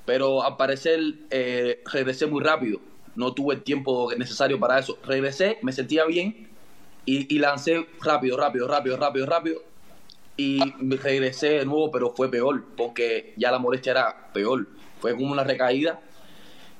pero 0.06 0.42
al 0.42 0.56
parecer 0.56 1.00
eh, 1.30 1.82
regresé 1.92 2.26
muy 2.26 2.42
rápido. 2.42 2.80
no 3.16 3.34
tuve 3.34 3.56
el 3.56 3.62
tiempo 3.62 4.10
necesario 4.16 4.58
para 4.58 4.78
eso. 4.78 4.98
Regresé, 5.04 5.58
me 5.62 5.72
sentía 5.72 6.04
bien 6.04 6.48
y, 7.04 7.34
y 7.34 7.38
lancé 7.38 7.86
rápido, 8.02 8.36
rápido, 8.36 8.66
rápido, 8.68 8.96
rápido, 8.96 9.26
rápido. 9.26 9.62
Y 10.36 10.58
regresé 10.80 11.50
de 11.50 11.64
nuevo, 11.66 11.90
pero 11.90 12.10
fue 12.10 12.30
peor, 12.30 12.64
porque 12.76 13.34
ya 13.36 13.50
la 13.50 13.58
molestia 13.58 13.92
era 13.92 14.32
peor. 14.32 14.66
Fue 14.98 15.14
como 15.14 15.32
una 15.32 15.44
recaída. 15.44 16.00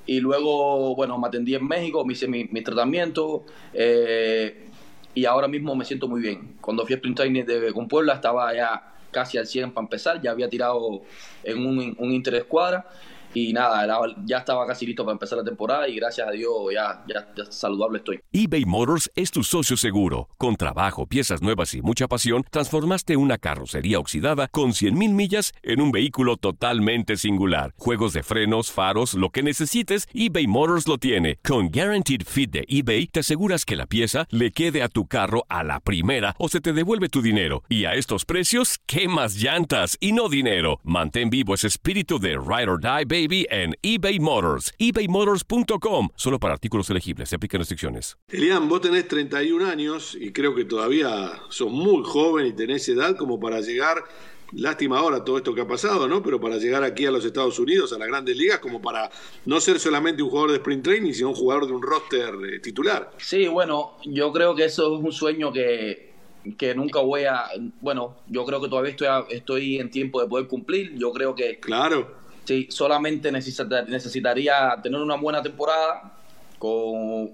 Y 0.06 0.20
luego, 0.20 0.94
bueno, 0.96 1.18
me 1.18 1.28
atendí 1.28 1.54
en 1.54 1.66
México, 1.66 2.04
me 2.04 2.14
hice 2.14 2.26
mi, 2.26 2.44
mi 2.44 2.62
tratamiento. 2.62 3.44
Eh, 3.74 4.70
y 5.14 5.24
ahora 5.24 5.48
mismo 5.48 5.74
me 5.74 5.84
siento 5.84 6.08
muy 6.08 6.20
bien. 6.20 6.56
Cuando 6.60 6.86
fui 6.86 6.94
a 6.94 6.96
Sprint 6.96 7.16
Training 7.16 7.44
de, 7.44 7.72
con 7.72 7.86
Puebla 7.88 8.14
estaba 8.14 8.54
ya 8.54 8.94
casi 9.10 9.38
al 9.38 9.46
100 9.46 9.72
para 9.72 9.84
empezar, 9.84 10.20
ya 10.20 10.30
había 10.30 10.48
tirado 10.48 11.02
en 11.44 11.66
un, 11.66 11.94
un 11.98 12.12
interescuadra 12.12 12.86
y 13.34 13.52
nada, 13.52 13.86
ya 14.24 14.38
estaba 14.38 14.66
casi 14.66 14.86
listo 14.86 15.04
para 15.04 15.12
empezar 15.12 15.38
la 15.38 15.44
temporada 15.44 15.88
y 15.88 15.96
gracias 15.96 16.28
a 16.28 16.30
Dios 16.30 16.50
ya, 16.72 17.04
ya, 17.06 17.50
saludable 17.50 17.98
estoy. 17.98 18.20
eBay 18.32 18.64
Motors 18.64 19.10
es 19.14 19.30
tu 19.30 19.42
socio 19.44 19.76
seguro. 19.76 20.28
Con 20.36 20.56
trabajo, 20.56 21.06
piezas 21.06 21.42
nuevas 21.42 21.74
y 21.74 21.82
mucha 21.82 22.08
pasión, 22.08 22.44
transformaste 22.50 23.16
una 23.16 23.38
carrocería 23.38 23.98
oxidada 23.98 24.48
con 24.48 24.70
100.000 24.70 24.92
millas 25.12 25.52
en 25.62 25.80
un 25.80 25.92
vehículo 25.92 26.36
totalmente 26.36 27.16
singular. 27.16 27.74
Juegos 27.78 28.12
de 28.12 28.22
frenos, 28.22 28.70
faros, 28.70 29.14
lo 29.14 29.30
que 29.30 29.42
necesites, 29.42 30.08
eBay 30.14 30.46
Motors 30.46 30.86
lo 30.86 30.98
tiene. 30.98 31.36
Con 31.44 31.70
Guaranteed 31.70 32.22
Fit 32.26 32.50
de 32.50 32.64
eBay, 32.68 33.06
te 33.06 33.20
aseguras 33.20 33.64
que 33.64 33.76
la 33.76 33.86
pieza 33.86 34.26
le 34.30 34.50
quede 34.50 34.82
a 34.82 34.88
tu 34.88 35.06
carro 35.06 35.44
a 35.48 35.62
la 35.62 35.80
primera 35.80 36.34
o 36.38 36.48
se 36.48 36.60
te 36.60 36.72
devuelve 36.72 37.08
tu 37.08 37.22
dinero. 37.22 37.62
Y 37.68 37.84
a 37.84 37.94
estos 37.94 38.24
precios, 38.24 38.78
¿qué 38.86 39.08
más 39.08 39.34
llantas 39.34 39.96
y 40.00 40.12
no 40.12 40.28
dinero? 40.28 40.80
Mantén 40.82 41.30
vivo 41.30 41.54
ese 41.54 41.68
espíritu 41.68 42.18
de 42.18 42.30
Ride 42.30 42.70
or 42.70 42.80
Die, 42.80 43.04
baby, 43.20 43.46
en 43.50 43.74
eBay 43.82 44.18
Motors. 44.18 44.72
ebaymotors.com. 44.78 46.08
Solo 46.14 46.38
para 46.38 46.54
artículos 46.54 46.88
elegibles. 46.90 47.28
Se 47.28 47.36
aplican 47.36 47.60
restricciones. 47.60 48.16
Elian, 48.28 48.68
vos 48.68 48.80
tenés 48.80 49.08
31 49.08 49.66
años 49.66 50.16
y 50.18 50.32
creo 50.32 50.54
que 50.54 50.64
todavía 50.64 51.32
sos 51.48 51.70
muy 51.70 52.02
joven 52.04 52.46
y 52.46 52.52
tenés 52.52 52.88
edad 52.88 53.16
como 53.16 53.38
para 53.38 53.60
llegar 53.60 54.04
lástima 54.52 54.98
ahora 54.98 55.24
todo 55.24 55.38
esto 55.38 55.54
que 55.54 55.60
ha 55.60 55.66
pasado, 55.66 56.08
¿no? 56.08 56.22
Pero 56.22 56.40
para 56.40 56.56
llegar 56.56 56.82
aquí 56.82 57.06
a 57.06 57.10
los 57.10 57.24
Estados 57.24 57.58
Unidos, 57.60 57.92
a 57.92 57.98
las 57.98 58.08
grandes 58.08 58.36
ligas, 58.36 58.58
como 58.58 58.82
para 58.82 59.08
no 59.46 59.60
ser 59.60 59.78
solamente 59.78 60.22
un 60.22 60.30
jugador 60.30 60.50
de 60.50 60.56
sprint 60.56 60.84
training, 60.84 61.12
sino 61.12 61.28
un 61.28 61.34
jugador 61.34 61.66
de 61.66 61.72
un 61.72 61.82
roster 61.82 62.34
eh, 62.44 62.58
titular. 62.58 63.12
Sí, 63.18 63.46
bueno, 63.46 63.96
yo 64.04 64.32
creo 64.32 64.54
que 64.54 64.64
eso 64.64 64.96
es 64.96 65.04
un 65.04 65.12
sueño 65.12 65.52
que, 65.52 66.10
que 66.58 66.74
nunca 66.74 67.00
voy 67.00 67.24
a, 67.24 67.44
bueno, 67.80 68.16
yo 68.26 68.44
creo 68.44 68.60
que 68.60 68.68
todavía 68.68 68.90
estoy, 68.90 69.08
estoy 69.30 69.78
en 69.78 69.90
tiempo 69.90 70.20
de 70.20 70.28
poder 70.28 70.48
cumplir. 70.48 70.94
Yo 70.96 71.12
creo 71.12 71.34
que 71.34 71.60
claro 71.60 72.19
Sí, 72.50 72.66
solamente 72.68 73.30
necesitaría 73.30 74.76
tener 74.82 75.00
una 75.00 75.14
buena 75.14 75.40
temporada 75.40 76.14
con, 76.58 77.30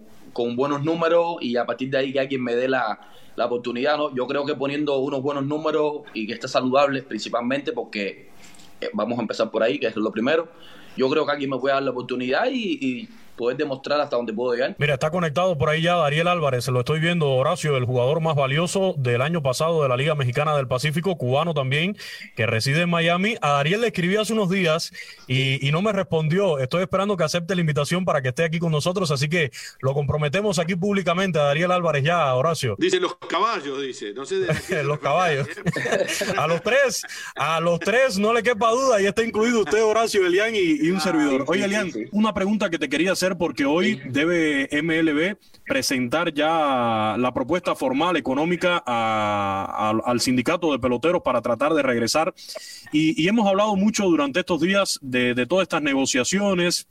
buenos 0.54 0.84
números 0.84 1.38
y 1.40 1.56
a 1.56 1.64
partir 1.64 1.88
de 1.88 1.96
ahí 1.96 2.12
que 2.12 2.20
alguien 2.20 2.44
me 2.44 2.54
dé 2.54 2.68
la, 2.68 3.00
la 3.34 3.46
oportunidad. 3.46 3.96
¿no? 3.96 4.14
Yo 4.14 4.26
creo 4.26 4.44
que 4.44 4.54
poniendo 4.54 4.98
unos 4.98 5.22
buenos 5.22 5.46
números 5.46 6.02
y 6.12 6.26
que 6.26 6.34
esté 6.34 6.48
saludable 6.48 7.02
principalmente 7.02 7.72
porque 7.72 8.28
eh, 8.78 8.90
vamos 8.92 9.18
a 9.18 9.22
empezar 9.22 9.50
por 9.50 9.62
ahí, 9.62 9.78
que 9.78 9.86
es 9.86 9.96
lo 9.96 10.12
primero. 10.12 10.48
Yo 10.98 11.08
creo 11.08 11.24
que 11.24 11.32
alguien 11.32 11.48
me 11.48 11.56
puede 11.56 11.72
dar 11.72 11.82
la 11.82 11.92
oportunidad 11.92 12.50
y 12.52 13.08
poder 13.36 13.56
demostrar 13.56 14.00
hasta 14.00 14.16
dónde 14.16 14.32
puedo 14.32 14.54
llegar. 14.54 14.74
Mira, 14.78 14.94
está 14.94 15.10
conectado 15.10 15.56
por 15.56 15.68
ahí 15.68 15.82
ya 15.82 15.96
Dariel 15.96 16.28
Álvarez, 16.28 16.66
lo 16.68 16.80
estoy 16.80 17.00
viendo, 17.00 17.30
Horacio, 17.30 17.76
el 17.76 17.84
jugador 17.84 18.20
más 18.20 18.34
valioso 18.34 18.94
del 18.96 19.22
año 19.22 19.42
pasado 19.42 19.82
de 19.82 19.88
la 19.88 19.96
Liga 19.96 20.14
Mexicana 20.14 20.56
del 20.56 20.66
Pacífico, 20.66 21.16
cubano 21.16 21.54
también, 21.54 21.96
que 22.34 22.46
reside 22.46 22.82
en 22.82 22.90
Miami. 22.90 23.36
A 23.40 23.52
Dariel 23.52 23.80
le 23.82 23.88
escribí 23.88 24.16
hace 24.16 24.32
unos 24.32 24.50
días 24.50 24.92
y, 25.26 25.70
no 25.70 25.82
me 25.82 25.92
respondió. 25.92 26.58
Estoy 26.58 26.82
esperando 26.82 27.16
que 27.16 27.24
acepte 27.24 27.54
la 27.54 27.60
invitación 27.60 28.04
para 28.04 28.22
que 28.22 28.28
esté 28.28 28.44
aquí 28.44 28.58
con 28.58 28.72
nosotros, 28.72 29.10
así 29.10 29.28
que 29.28 29.50
lo 29.80 29.92
comprometemos 29.92 30.58
aquí 30.58 30.74
públicamente 30.74 31.38
a 31.38 31.42
Dariel 31.42 31.72
Álvarez 31.72 32.02
ya, 32.02 32.34
Horacio. 32.34 32.76
Dice 32.78 32.98
los 32.98 33.16
caballos, 33.16 33.82
dice, 33.82 34.14
no 34.14 34.24
sé 34.24 34.36
de 34.36 34.82
los 34.84 34.98
caballos. 34.98 35.46
a 36.36 36.46
los 36.46 36.62
tres, 36.62 37.02
a 37.34 37.60
los 37.60 37.78
tres 37.80 38.18
no 38.18 38.32
le 38.32 38.42
quepa 38.42 38.70
duda, 38.70 39.00
y 39.02 39.06
está 39.06 39.22
incluido 39.22 39.60
usted, 39.60 39.82
Horacio, 39.82 40.26
Elian 40.26 40.54
y, 40.54 40.88
un 40.90 40.96
ah, 40.96 41.00
servidor. 41.00 41.44
Oye, 41.46 41.64
Elian, 41.64 41.90
una 42.12 42.32
pregunta 42.32 42.70
que 42.70 42.78
te 42.78 42.88
quería 42.88 43.12
hacer 43.12 43.25
porque 43.34 43.64
hoy 43.64 44.00
debe 44.04 44.68
MLB 44.82 45.36
presentar 45.66 46.32
ya 46.32 47.16
la 47.18 47.32
propuesta 47.34 47.74
formal 47.74 48.16
económica 48.16 48.82
al 48.86 50.20
sindicato 50.20 50.70
de 50.70 50.78
peloteros 50.78 51.22
para 51.22 51.42
tratar 51.42 51.74
de 51.74 51.82
regresar. 51.82 52.32
Y, 52.92 53.26
hemos 53.26 53.48
hablado 53.48 53.74
mucho 53.74 54.04
durante 54.04 54.40
estos 54.40 54.60
días 54.60 54.98
de, 55.02 55.34
de 55.34 55.46
todas 55.46 55.64
estas 55.64 55.82
negociaciones, 55.82 56.86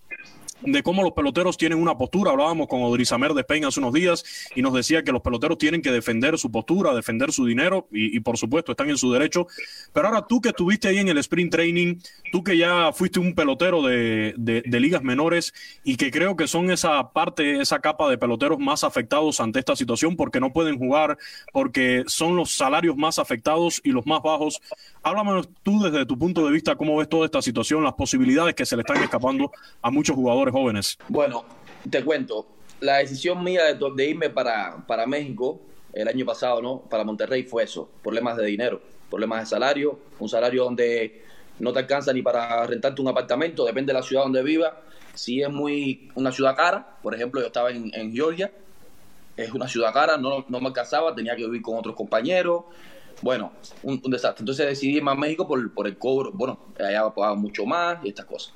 de 0.62 0.84
cómo 0.84 1.04
los 1.04 1.12
peloteros 1.12 1.58
tienen 1.58 1.82
una 1.82 1.98
postura. 1.98 2.32
Hablábamos 2.32 2.68
con 2.68 2.82
Odrizamer 2.82 3.34
de 3.34 3.44
Peña 3.44 3.68
hace 3.68 3.80
unos 3.80 3.94
días 3.94 4.24
y 4.56 4.62
nos 4.62 4.74
decía 4.74 5.04
que 5.04 5.12
los 5.12 5.22
peloteros 5.22 5.58
tienen 5.58 5.82
que 5.82 5.92
defender 5.92 6.38
su 6.38 6.52
postura, 6.52 6.94
defender 6.94 7.32
su 7.32 7.46
dinero 7.46 7.88
y, 7.92 8.20
por 8.22 8.38
supuesto 8.38 8.72
están 8.72 8.90
en 8.90 8.98
su 8.98 9.12
derecho. 9.12 9.48
Pero 9.94 10.08
ahora 10.08 10.26
tú 10.28 10.42
que 10.42 10.50
estuviste 10.50 10.88
ahí 10.88 10.98
en 10.98 11.10
el 11.10 11.18
sprint 11.18 11.52
training, 11.52 11.96
tú 12.32 12.44
que 12.44 12.58
ya 12.58 12.92
fuiste 12.94 13.20
un 13.20 13.36
pelotero 13.36 13.82
de, 13.82 14.34
de, 14.38 14.80
ligas 14.80 15.04
menores 15.04 15.54
y 15.84 15.96
que 15.96 16.12
creo 16.12 16.36
que 16.36 16.48
son 16.48 16.70
esa 16.70 17.12
parte, 17.12 17.62
esa 17.62 17.80
capa 17.80 18.10
de 18.10 18.18
peloteros 18.18 18.60
más 18.60 18.84
afectados 18.84 19.40
ante 19.40 19.60
esta 19.60 19.76
situación 19.76 20.16
porque 20.16 20.40
no 20.40 20.52
pueden 20.52 20.78
jugar, 20.78 21.18
porque 21.54 22.04
son 22.08 22.36
los 22.36 22.54
salarios 22.54 22.96
más 22.98 23.20
afectados 23.20 23.82
y 23.84 23.92
los 23.92 24.06
más 24.06 24.22
bajos. 24.22 24.62
Háblame 25.04 25.44
tú 25.64 25.82
desde 25.82 26.06
tu 26.06 26.18
punto 26.18 26.46
de 26.46 26.52
vista 26.52 26.76
cómo 26.76 26.98
ves 26.98 27.10
toda 27.10 27.26
esta 27.26 27.42
situación, 27.42 27.84
las 27.84 27.94
posibilidades 27.94 28.56
que 28.56 28.66
se 28.66 28.76
le 28.76 28.82
están 28.82 29.02
escapando 29.02 29.52
a 29.82 29.92
muchos 29.92 30.16
jugadores 30.16 30.45
jóvenes? 30.52 30.98
Bueno, 31.08 31.46
te 31.90 32.04
cuento. 32.04 32.48
La 32.80 32.98
decisión 32.98 33.44
mía 33.44 33.74
de, 33.74 34.06
irme 34.06 34.30
para, 34.30 34.86
para 34.86 35.06
México 35.06 35.62
el 35.94 36.08
año 36.08 36.26
pasado, 36.26 36.62
¿no? 36.62 36.82
Para 36.82 37.04
Monterrey 37.04 37.44
fue 37.44 37.64
eso, 37.64 37.90
problemas 38.04 38.36
de 38.38 38.46
dinero, 38.46 38.82
problemas 39.10 39.42
de 39.42 39.46
salario, 39.46 39.98
un 40.20 40.28
salario 40.28 40.66
donde 40.66 41.24
no 41.60 41.72
te 41.72 41.80
alcanza 41.80 42.12
ni 42.12 42.22
para 42.22 42.66
rentarte 42.68 43.02
un 43.02 43.08
apartamento, 43.08 43.66
depende 43.66 43.94
de 43.94 44.00
la 44.00 44.04
ciudad 44.04 44.24
donde 44.24 44.44
vivas. 44.44 44.74
Si 45.14 45.42
es 45.42 45.50
muy 45.50 46.10
una 46.16 46.32
ciudad 46.32 46.56
cara, 46.56 46.98
por 47.02 47.16
ejemplo, 47.16 47.40
yo 47.40 47.48
estaba 47.48 47.72
en, 47.72 48.14
Georgia, 48.14 48.52
es 49.38 49.52
una 49.54 49.68
ciudad 49.68 49.94
cara, 49.94 50.18
no, 50.18 50.46
no 50.50 50.60
me 50.60 50.68
alcanzaba, 50.68 51.16
tenía 51.16 51.36
que 51.36 51.46
vivir 51.46 51.62
con 51.62 51.78
otros 51.78 51.96
compañeros, 51.96 52.66
bueno, 53.22 53.54
un, 53.84 54.02
desastre. 54.02 54.42
Entonces 54.42 54.68
decidí 54.68 54.98
irme 54.98 55.12
a 55.12 55.16
México 55.16 55.48
por, 55.48 55.74
por 55.74 55.88
el 55.88 55.98
cobro, 55.98 56.32
bueno, 56.34 56.60
allá 56.78 57.10
pagaba 57.14 57.36
mucho 57.36 57.66
más 57.66 58.04
y 58.04 58.10
estas 58.10 58.26
cosas. 58.26 58.54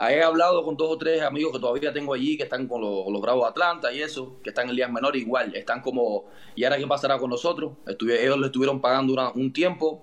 He 0.00 0.22
hablado 0.22 0.64
con 0.64 0.76
dos 0.76 0.90
o 0.90 0.98
tres 0.98 1.22
amigos 1.22 1.52
que 1.52 1.60
todavía 1.60 1.92
tengo 1.92 2.14
allí, 2.14 2.36
que 2.36 2.42
están 2.44 2.66
con 2.66 2.80
los, 2.80 3.06
los 3.08 3.20
Bravos 3.20 3.44
de 3.44 3.50
Atlanta 3.50 3.92
y 3.92 4.02
eso, 4.02 4.36
que 4.42 4.50
están 4.50 4.68
en 4.68 4.74
ligas 4.74 4.90
menores 4.90 5.22
igual, 5.22 5.54
están 5.54 5.80
como, 5.80 6.24
¿y 6.56 6.64
ahora 6.64 6.78
qué 6.78 6.86
pasará 6.86 7.18
con 7.18 7.30
nosotros? 7.30 7.72
ellos 7.86 8.38
le 8.38 8.46
estuvieron 8.46 8.80
pagando 8.80 9.32
un 9.34 9.52
tiempo, 9.52 10.02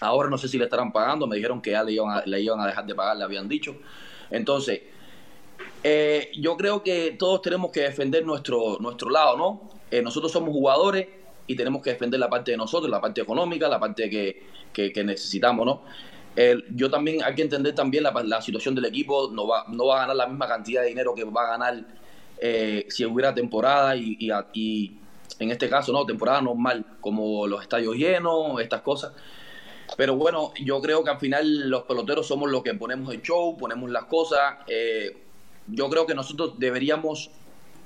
ahora 0.00 0.30
no 0.30 0.38
sé 0.38 0.48
si 0.48 0.56
le 0.56 0.64
estarán 0.64 0.90
pagando, 0.90 1.26
me 1.26 1.36
dijeron 1.36 1.60
que 1.60 1.72
ya 1.72 1.84
le 1.84 1.92
iban 1.92 2.10
a, 2.16 2.22
le 2.24 2.40
iban 2.40 2.60
a 2.60 2.66
dejar 2.66 2.86
de 2.86 2.94
pagar, 2.94 3.16
le 3.18 3.24
habían 3.24 3.46
dicho. 3.46 3.76
Entonces, 4.30 4.80
eh, 5.84 6.30
yo 6.36 6.56
creo 6.56 6.82
que 6.82 7.16
todos 7.18 7.42
tenemos 7.42 7.70
que 7.72 7.80
defender 7.80 8.24
nuestro, 8.24 8.78
nuestro 8.80 9.10
lado, 9.10 9.36
¿no? 9.36 9.70
Eh, 9.90 10.00
nosotros 10.00 10.32
somos 10.32 10.50
jugadores 10.50 11.08
y 11.46 11.56
tenemos 11.56 11.82
que 11.82 11.90
defender 11.90 12.18
la 12.20 12.30
parte 12.30 12.52
de 12.52 12.56
nosotros, 12.56 12.90
la 12.90 13.00
parte 13.00 13.20
económica, 13.20 13.68
la 13.68 13.80
parte 13.80 14.08
que, 14.08 14.46
que 14.72 15.04
necesitamos, 15.04 15.66
¿no? 15.66 15.82
Yo 16.70 16.90
también 16.90 17.22
hay 17.24 17.34
que 17.34 17.42
entender 17.42 17.74
también 17.74 18.04
la, 18.04 18.42
situación 18.42 18.74
del 18.74 18.84
equipo, 18.84 19.30
no 19.32 19.46
va, 19.46 19.64
no 19.68 19.86
va 19.86 19.96
a 19.96 20.00
ganar 20.02 20.16
la 20.16 20.26
misma 20.26 20.46
cantidad 20.46 20.82
de 20.82 20.88
dinero 20.88 21.14
que 21.14 21.24
va 21.24 21.42
a 21.42 21.50
ganar 21.50 21.84
eh, 22.38 22.86
si 22.88 23.04
hubiera 23.04 23.34
temporada 23.34 23.96
y, 23.96 24.96
en 25.38 25.50
este 25.50 25.68
caso 25.68 25.92
no, 25.92 26.04
temporada 26.06 26.40
normal, 26.40 26.84
como 27.00 27.46
los 27.46 27.62
estadios 27.62 27.96
llenos, 27.96 28.60
estas 28.60 28.82
cosas. 28.82 29.12
Pero 29.96 30.14
bueno, 30.16 30.52
yo 30.62 30.80
creo 30.80 31.02
que 31.02 31.10
al 31.10 31.18
final 31.18 31.68
los 31.68 31.82
peloteros 31.82 32.26
somos 32.26 32.50
los 32.50 32.62
que 32.62 32.74
ponemos 32.74 33.12
el 33.12 33.22
show, 33.22 33.56
ponemos 33.56 33.90
las 33.90 34.04
cosas. 34.04 34.56
Eh, 34.68 35.16
yo 35.66 35.88
creo 35.90 36.06
que 36.06 36.14
nosotros 36.14 36.58
deberíamos 36.58 37.30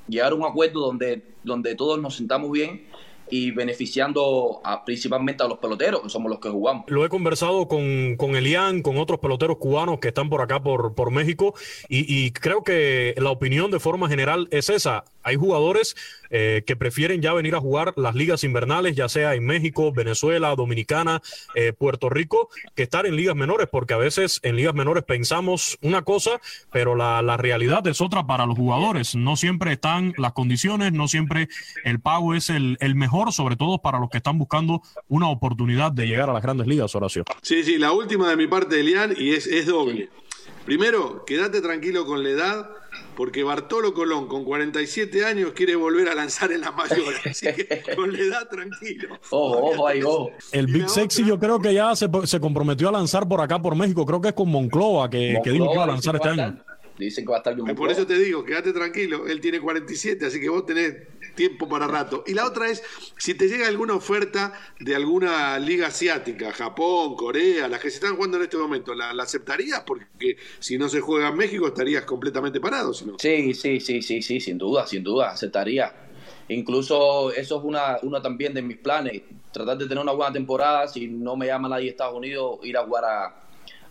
llegar 0.08 0.32
a 0.32 0.34
un 0.34 0.44
acuerdo 0.44 0.80
donde, 0.80 1.22
donde 1.42 1.74
todos 1.74 1.98
nos 1.98 2.16
sintamos 2.16 2.50
bien 2.50 2.86
y 3.30 3.50
beneficiando 3.50 4.60
principalmente 4.84 5.42
a 5.42 5.48
los 5.48 5.58
peloteros, 5.58 6.02
que 6.02 6.08
somos 6.08 6.30
los 6.30 6.40
que 6.40 6.50
jugamos. 6.50 6.84
Lo 6.88 7.04
he 7.04 7.08
conversado 7.08 7.68
con, 7.68 8.16
con 8.16 8.36
Elian, 8.36 8.82
con 8.82 8.98
otros 8.98 9.20
peloteros 9.20 9.58
cubanos 9.58 9.98
que 9.98 10.08
están 10.08 10.28
por 10.28 10.42
acá, 10.42 10.62
por, 10.62 10.94
por 10.94 11.10
México, 11.10 11.54
y, 11.88 12.04
y 12.26 12.30
creo 12.32 12.62
que 12.62 13.14
la 13.16 13.30
opinión 13.30 13.70
de 13.70 13.80
forma 13.80 14.08
general 14.08 14.48
es 14.50 14.68
esa. 14.70 15.04
Hay 15.26 15.36
jugadores 15.36 15.96
eh, 16.28 16.64
que 16.66 16.76
prefieren 16.76 17.22
ya 17.22 17.32
venir 17.32 17.54
a 17.54 17.60
jugar 17.60 17.94
las 17.96 18.14
ligas 18.14 18.44
invernales, 18.44 18.94
ya 18.94 19.08
sea 19.08 19.34
en 19.34 19.46
México, 19.46 19.90
Venezuela, 19.90 20.54
Dominicana, 20.54 21.22
eh, 21.54 21.72
Puerto 21.72 22.10
Rico, 22.10 22.50
que 22.74 22.82
estar 22.82 23.06
en 23.06 23.16
ligas 23.16 23.34
menores, 23.34 23.68
porque 23.72 23.94
a 23.94 23.96
veces 23.96 24.40
en 24.42 24.56
ligas 24.56 24.74
menores 24.74 25.02
pensamos 25.02 25.78
una 25.80 26.02
cosa, 26.02 26.42
pero 26.70 26.94
la, 26.94 27.22
la 27.22 27.38
realidad 27.38 27.86
es 27.86 28.02
otra 28.02 28.26
para 28.26 28.44
los 28.44 28.58
jugadores. 28.58 29.14
No 29.14 29.36
siempre 29.36 29.72
están 29.72 30.12
las 30.18 30.32
condiciones, 30.32 30.92
no 30.92 31.08
siempre 31.08 31.48
el 31.84 32.00
pago 32.00 32.34
es 32.34 32.50
el, 32.50 32.76
el 32.80 32.94
mejor, 32.94 33.13
sobre 33.32 33.56
todo 33.56 33.78
para 33.78 33.98
los 33.98 34.10
que 34.10 34.18
están 34.18 34.38
buscando 34.38 34.82
una 35.08 35.28
oportunidad 35.28 35.92
de 35.92 36.06
llegar 36.06 36.30
a 36.30 36.32
las 36.32 36.42
grandes 36.42 36.66
ligas, 36.66 36.94
Horacio. 36.94 37.24
Sí, 37.42 37.62
sí, 37.62 37.78
la 37.78 37.92
última 37.92 38.28
de 38.28 38.36
mi 38.36 38.46
parte, 38.46 38.80
Elian, 38.80 39.14
y 39.16 39.30
es, 39.30 39.46
es 39.46 39.66
doble. 39.66 40.10
Primero, 40.64 41.24
quédate 41.26 41.60
tranquilo 41.60 42.06
con 42.06 42.22
la 42.22 42.30
edad, 42.30 42.70
porque 43.16 43.42
Bartolo 43.42 43.92
Colón, 43.92 44.28
con 44.28 44.44
47 44.44 45.24
años, 45.24 45.52
quiere 45.52 45.76
volver 45.76 46.08
a 46.08 46.14
lanzar 46.14 46.52
en 46.52 46.62
la 46.62 46.72
mayor. 46.72 47.14
Así 47.24 47.46
que 47.52 47.82
con 47.94 48.12
la 48.12 48.18
edad, 48.18 48.48
tranquilo. 48.48 49.18
Ojo, 49.30 49.70
ojo, 49.70 49.86
ahí, 49.86 50.02
ojo. 50.02 50.30
El 50.52 50.66
Big 50.66 50.88
Sexy 50.88 51.24
yo 51.24 51.38
creo 51.38 51.60
que 51.60 51.74
ya 51.74 51.94
se, 51.94 52.08
se, 52.24 52.40
comprometió 52.40 52.88
a 52.88 52.92
lanzar 52.92 53.28
por 53.28 53.40
acá, 53.40 53.60
por 53.60 53.76
México. 53.76 54.06
Creo 54.06 54.20
que 54.20 54.28
es 54.28 54.34
con 54.34 54.48
Moncloa, 54.50 55.10
que, 55.10 55.34
Moncloa, 55.34 55.42
que 55.42 55.50
dijo 55.50 55.68
que 55.68 55.74
iba 55.74 55.84
a 55.84 55.86
lanzar 55.86 56.16
este 56.16 56.28
año. 56.30 56.64
Dicen 56.98 57.24
que 57.24 57.30
va 57.30 57.38
a 57.38 57.40
estar 57.40 57.54
bien 57.56 57.74
Por 57.74 57.90
eso 57.90 58.06
te 58.06 58.16
digo, 58.16 58.44
quédate 58.44 58.72
tranquilo. 58.72 59.26
Él 59.26 59.40
tiene 59.40 59.60
47, 59.60 60.26
así 60.26 60.40
que 60.40 60.48
vos 60.48 60.64
tenés 60.64 60.94
tiempo 61.34 61.68
para 61.68 61.86
rato. 61.86 62.24
Y 62.26 62.34
la 62.34 62.46
otra 62.46 62.70
es, 62.70 62.82
si 63.18 63.34
te 63.34 63.48
llega 63.48 63.68
alguna 63.68 63.94
oferta 63.94 64.52
de 64.80 64.94
alguna 64.94 65.58
liga 65.58 65.88
asiática, 65.88 66.52
Japón, 66.52 67.16
Corea, 67.16 67.68
las 67.68 67.80
que 67.80 67.90
se 67.90 67.96
están 67.96 68.16
jugando 68.16 68.36
en 68.36 68.44
este 68.44 68.56
momento, 68.56 68.94
¿la, 68.94 69.10
aceptarías? 69.10 69.82
Porque 69.86 70.36
si 70.58 70.78
no 70.78 70.88
se 70.88 71.00
juega 71.00 71.28
en 71.28 71.36
México 71.36 71.66
estarías 71.66 72.04
completamente 72.04 72.60
parado. 72.60 72.92
Sí, 72.92 73.54
sí, 73.54 73.80
sí, 73.80 74.02
sí, 74.02 74.22
sí, 74.22 74.40
sin 74.40 74.58
duda, 74.58 74.86
sin 74.86 75.02
duda, 75.02 75.30
aceptaría. 75.30 75.94
Incluso 76.48 77.32
eso 77.32 77.58
es 77.58 77.64
una, 77.64 77.98
una 78.02 78.20
también 78.20 78.52
de 78.52 78.62
mis 78.62 78.76
planes, 78.76 79.22
tratar 79.50 79.78
de 79.78 79.86
tener 79.86 80.02
una 80.02 80.12
buena 80.12 80.32
temporada, 80.32 80.86
si 80.88 81.06
no 81.08 81.36
me 81.36 81.46
llama 81.46 81.68
nadie 81.68 81.90
Estados 81.90 82.14
Unidos, 82.14 82.58
ir 82.62 82.76
a 82.76 82.84
jugar 82.84 83.04
a, 83.04 83.34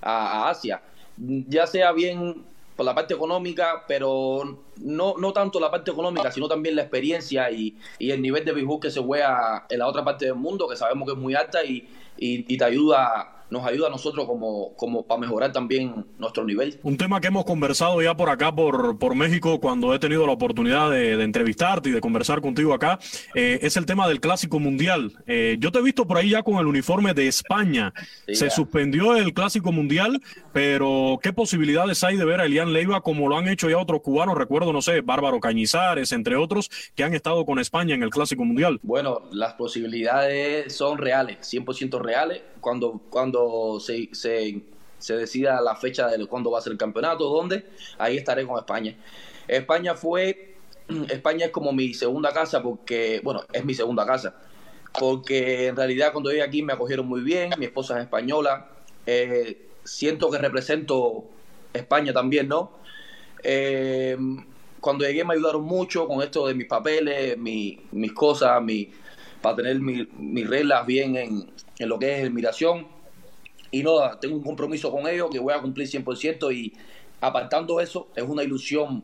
a 0.01 0.49
Asia. 0.49 0.81
Ya 1.17 1.65
sea 1.65 1.91
bien 1.91 2.52
por 2.75 2.85
la 2.85 2.95
parte 2.95 3.13
económica, 3.13 3.83
pero 3.87 4.59
no, 4.77 5.15
no 5.17 5.33
tanto 5.33 5.59
la 5.59 5.69
parte 5.69 5.91
económica, 5.91 6.31
sino 6.31 6.47
también 6.47 6.75
la 6.75 6.81
experiencia 6.81 7.51
y, 7.51 7.77
y 7.99 8.11
el 8.11 8.21
nivel 8.21 8.45
de 8.45 8.51
béisbol 8.51 8.79
que 8.79 8.91
se 8.91 8.99
juega 8.99 9.65
en 9.69 9.79
la 9.79 9.87
otra 9.87 10.03
parte 10.03 10.25
del 10.25 10.35
mundo, 10.35 10.67
que 10.67 10.75
sabemos 10.75 11.07
que 11.07 11.13
es 11.13 11.19
muy 11.19 11.35
alta 11.35 11.63
y, 11.63 11.87
y, 12.17 12.53
y 12.53 12.57
te 12.57 12.63
ayuda 12.65 13.42
nos 13.53 13.65
ayuda 13.65 13.87
a 13.87 13.91
nosotros 13.91 14.25
como, 14.25 14.73
como 14.75 15.05
para 15.05 15.21
mejorar 15.21 15.51
también 15.53 16.05
nuestro 16.17 16.43
nivel. 16.43 16.79
Un 16.83 16.97
tema 16.97 17.21
que 17.21 17.27
hemos 17.27 17.45
conversado 17.45 18.01
ya 18.01 18.17
por 18.17 18.29
acá, 18.29 18.53
por, 18.53 18.97
por 18.97 19.15
México, 19.15 19.59
cuando 19.59 19.93
he 19.93 19.99
tenido 19.99 20.25
la 20.25 20.33
oportunidad 20.33 20.89
de, 20.89 21.15
de 21.15 21.23
entrevistarte 21.23 21.89
y 21.89 21.91
de 21.91 22.01
conversar 22.01 22.41
contigo 22.41 22.73
acá, 22.73 22.99
eh, 23.35 23.59
es 23.61 23.77
el 23.77 23.85
tema 23.85 24.07
del 24.07 24.19
Clásico 24.19 24.59
Mundial. 24.59 25.13
Eh, 25.27 25.57
yo 25.59 25.71
te 25.71 25.79
he 25.79 25.81
visto 25.83 26.05
por 26.07 26.17
ahí 26.17 26.31
ya 26.31 26.41
con 26.43 26.55
el 26.55 26.65
uniforme 26.65 27.13
de 27.13 27.27
España. 27.27 27.93
Sí, 28.25 28.35
Se 28.35 28.45
ya. 28.45 28.51
suspendió 28.51 29.15
el 29.15 29.33
Clásico 29.33 29.71
Mundial, 29.71 30.19
pero 30.51 31.19
¿qué 31.21 31.31
posibilidades 31.31 32.03
hay 32.03 32.17
de 32.17 32.25
ver 32.25 32.41
a 32.41 32.45
Elian 32.45 32.73
Leiva 32.73 33.01
como 33.01 33.29
lo 33.29 33.37
han 33.37 33.47
hecho 33.47 33.69
ya 33.69 33.77
otros 33.77 34.01
cubanos? 34.01 34.35
Recuerdo, 34.37 34.73
no 34.73 34.81
sé, 34.81 35.01
Bárbaro 35.01 35.39
Cañizares, 35.39 36.11
entre 36.11 36.35
otros, 36.35 36.69
que 36.95 37.03
han 37.03 37.13
estado 37.13 37.45
con 37.45 37.59
España 37.59 37.93
en 37.93 38.01
el 38.01 38.09
Clásico 38.09 38.43
Mundial. 38.43 38.79
Bueno, 38.81 39.21
las 39.31 39.53
posibilidades 39.53 40.75
son 40.75 40.97
reales, 40.97 41.37
100% 41.41 41.99
reales. 42.01 42.41
Cuando, 42.59 43.01
cuando 43.09 43.42
se, 43.79 44.09
se, 44.13 44.63
decida 45.15 45.61
la 45.61 45.75
fecha 45.75 46.07
de 46.07 46.25
cuándo 46.27 46.51
va 46.51 46.59
a 46.59 46.61
ser 46.61 46.73
el 46.73 46.77
campeonato, 46.77 47.29
dónde, 47.29 47.65
ahí 47.97 48.17
estaré 48.17 48.45
con 48.45 48.57
España. 48.57 48.95
España 49.47 49.95
fue, 49.95 50.55
España 51.09 51.47
es 51.47 51.51
como 51.51 51.71
mi 51.71 51.93
segunda 51.93 52.31
casa 52.31 52.61
porque, 52.61 53.21
bueno, 53.23 53.43
es 53.51 53.65
mi 53.65 53.73
segunda 53.73 54.05
casa, 54.05 54.35
porque 54.99 55.67
en 55.67 55.75
realidad 55.75 56.11
cuando 56.11 56.29
llegué 56.29 56.43
aquí 56.43 56.61
me 56.61 56.73
acogieron 56.73 57.07
muy 57.07 57.21
bien, 57.21 57.51
mi 57.57 57.65
esposa 57.65 57.97
es 57.97 58.03
española, 58.03 58.69
eh, 59.05 59.69
siento 59.83 60.29
que 60.29 60.37
represento 60.37 61.25
España 61.73 62.13
también, 62.13 62.47
¿no? 62.47 62.71
Eh, 63.43 64.17
cuando 64.79 65.05
llegué 65.05 65.23
me 65.23 65.33
ayudaron 65.33 65.63
mucho 65.63 66.07
con 66.07 66.21
esto 66.21 66.47
de 66.47 66.53
mis 66.53 66.67
papeles, 66.67 67.37
mi, 67.37 67.79
mis 67.91 68.11
cosas, 68.11 68.61
mi, 68.61 68.91
para 69.41 69.55
tener 69.55 69.79
mi, 69.79 70.07
mis 70.17 70.47
reglas 70.47 70.85
bien 70.85 71.15
en, 71.15 71.53
en 71.79 71.89
lo 71.89 71.99
que 71.99 72.21
es 72.21 72.31
migración. 72.31 72.87
Y 73.73 73.81
no, 73.81 73.99
tengo 74.19 74.35
un 74.35 74.43
compromiso 74.43 74.91
con 74.91 75.07
ellos 75.07 75.31
que 75.31 75.39
voy 75.39 75.51
a 75.51 75.59
cumplir 75.59 75.87
100% 75.87 76.55
y 76.55 76.71
apartando 77.19 77.81
eso, 77.81 78.09
es 78.15 78.21
una 78.21 78.43
ilusión 78.43 79.03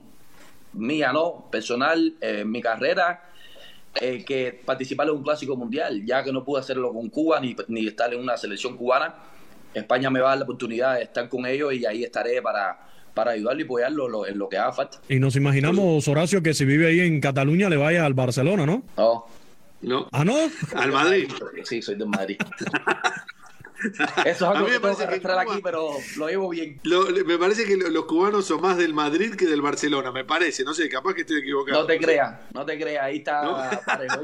mía, 0.73 1.11
¿no? 1.11 1.47
Personal, 1.49 2.13
eh, 2.21 2.45
mi 2.45 2.61
carrera, 2.61 3.31
eh, 3.99 4.23
que 4.23 4.61
participar 4.63 5.07
en 5.07 5.15
un 5.15 5.23
clásico 5.23 5.55
mundial, 5.55 6.05
ya 6.05 6.23
que 6.23 6.31
no 6.31 6.45
pude 6.45 6.59
hacerlo 6.59 6.93
con 6.93 7.09
Cuba 7.09 7.39
ni, 7.39 7.55
ni 7.67 7.87
estar 7.87 8.13
en 8.13 8.19
una 8.19 8.37
selección 8.37 8.77
cubana. 8.77 9.15
España 9.73 10.11
me 10.11 10.19
va 10.19 10.27
a 10.27 10.29
dar 10.29 10.37
la 10.37 10.43
oportunidad 10.43 10.97
de 10.97 11.01
estar 11.01 11.27
con 11.29 11.47
ellos 11.47 11.73
y 11.73 11.87
ahí 11.87 12.03
estaré 12.03 12.39
para, 12.39 12.77
para 13.15 13.31
ayudarlo 13.31 13.61
y 13.61 13.63
apoyarlo 13.63 14.07
lo, 14.07 14.27
en 14.27 14.37
lo 14.37 14.47
que 14.49 14.59
haga 14.59 14.71
falta. 14.71 14.99
Y 15.09 15.17
nos 15.17 15.35
imaginamos, 15.35 16.07
Horacio, 16.07 16.43
que 16.43 16.53
si 16.53 16.65
vive 16.65 16.85
ahí 16.89 16.99
en 16.99 17.19
Cataluña 17.19 17.69
le 17.69 17.77
vaya 17.77 18.05
al 18.05 18.13
Barcelona, 18.13 18.67
¿no? 18.67 18.83
No. 18.95 19.25
No. 19.81 20.07
¿Ah, 20.11 20.23
no? 20.23 20.35
Al 20.75 20.91
Madrid. 20.91 21.27
Sí, 21.63 21.81
soy 21.81 21.95
de 21.95 22.05
Madrid. 22.05 22.37
Eso 24.25 24.25
es 24.25 24.41
algo 24.41 24.65
que 24.65 24.79
tengo 24.79 24.97
que 24.97 25.03
arrastrar 25.03 25.39
aquí, 25.39 25.59
pero 25.63 25.91
lo 26.17 26.27
llevo 26.27 26.49
bien. 26.49 26.79
Lo, 26.83 27.05
me 27.25 27.37
parece 27.37 27.65
que 27.65 27.77
los 27.77 28.05
cubanos 28.05 28.45
son 28.45 28.61
más 28.61 28.77
del 28.77 28.93
Madrid 28.93 29.35
que 29.35 29.45
del 29.45 29.61
Barcelona, 29.61 30.11
me 30.11 30.25
parece. 30.25 30.63
No 30.63 30.73
sé, 30.73 30.89
capaz 30.89 31.13
que 31.13 31.21
estoy 31.21 31.39
equivocado. 31.39 31.81
No 31.81 31.87
te 31.87 31.97
creas, 31.99 32.39
no 32.53 32.65
te 32.65 32.79
creas, 32.79 33.03
ahí 33.03 33.17
está 33.17 33.43
¿No? 33.43 33.57
parejo. 33.85 34.21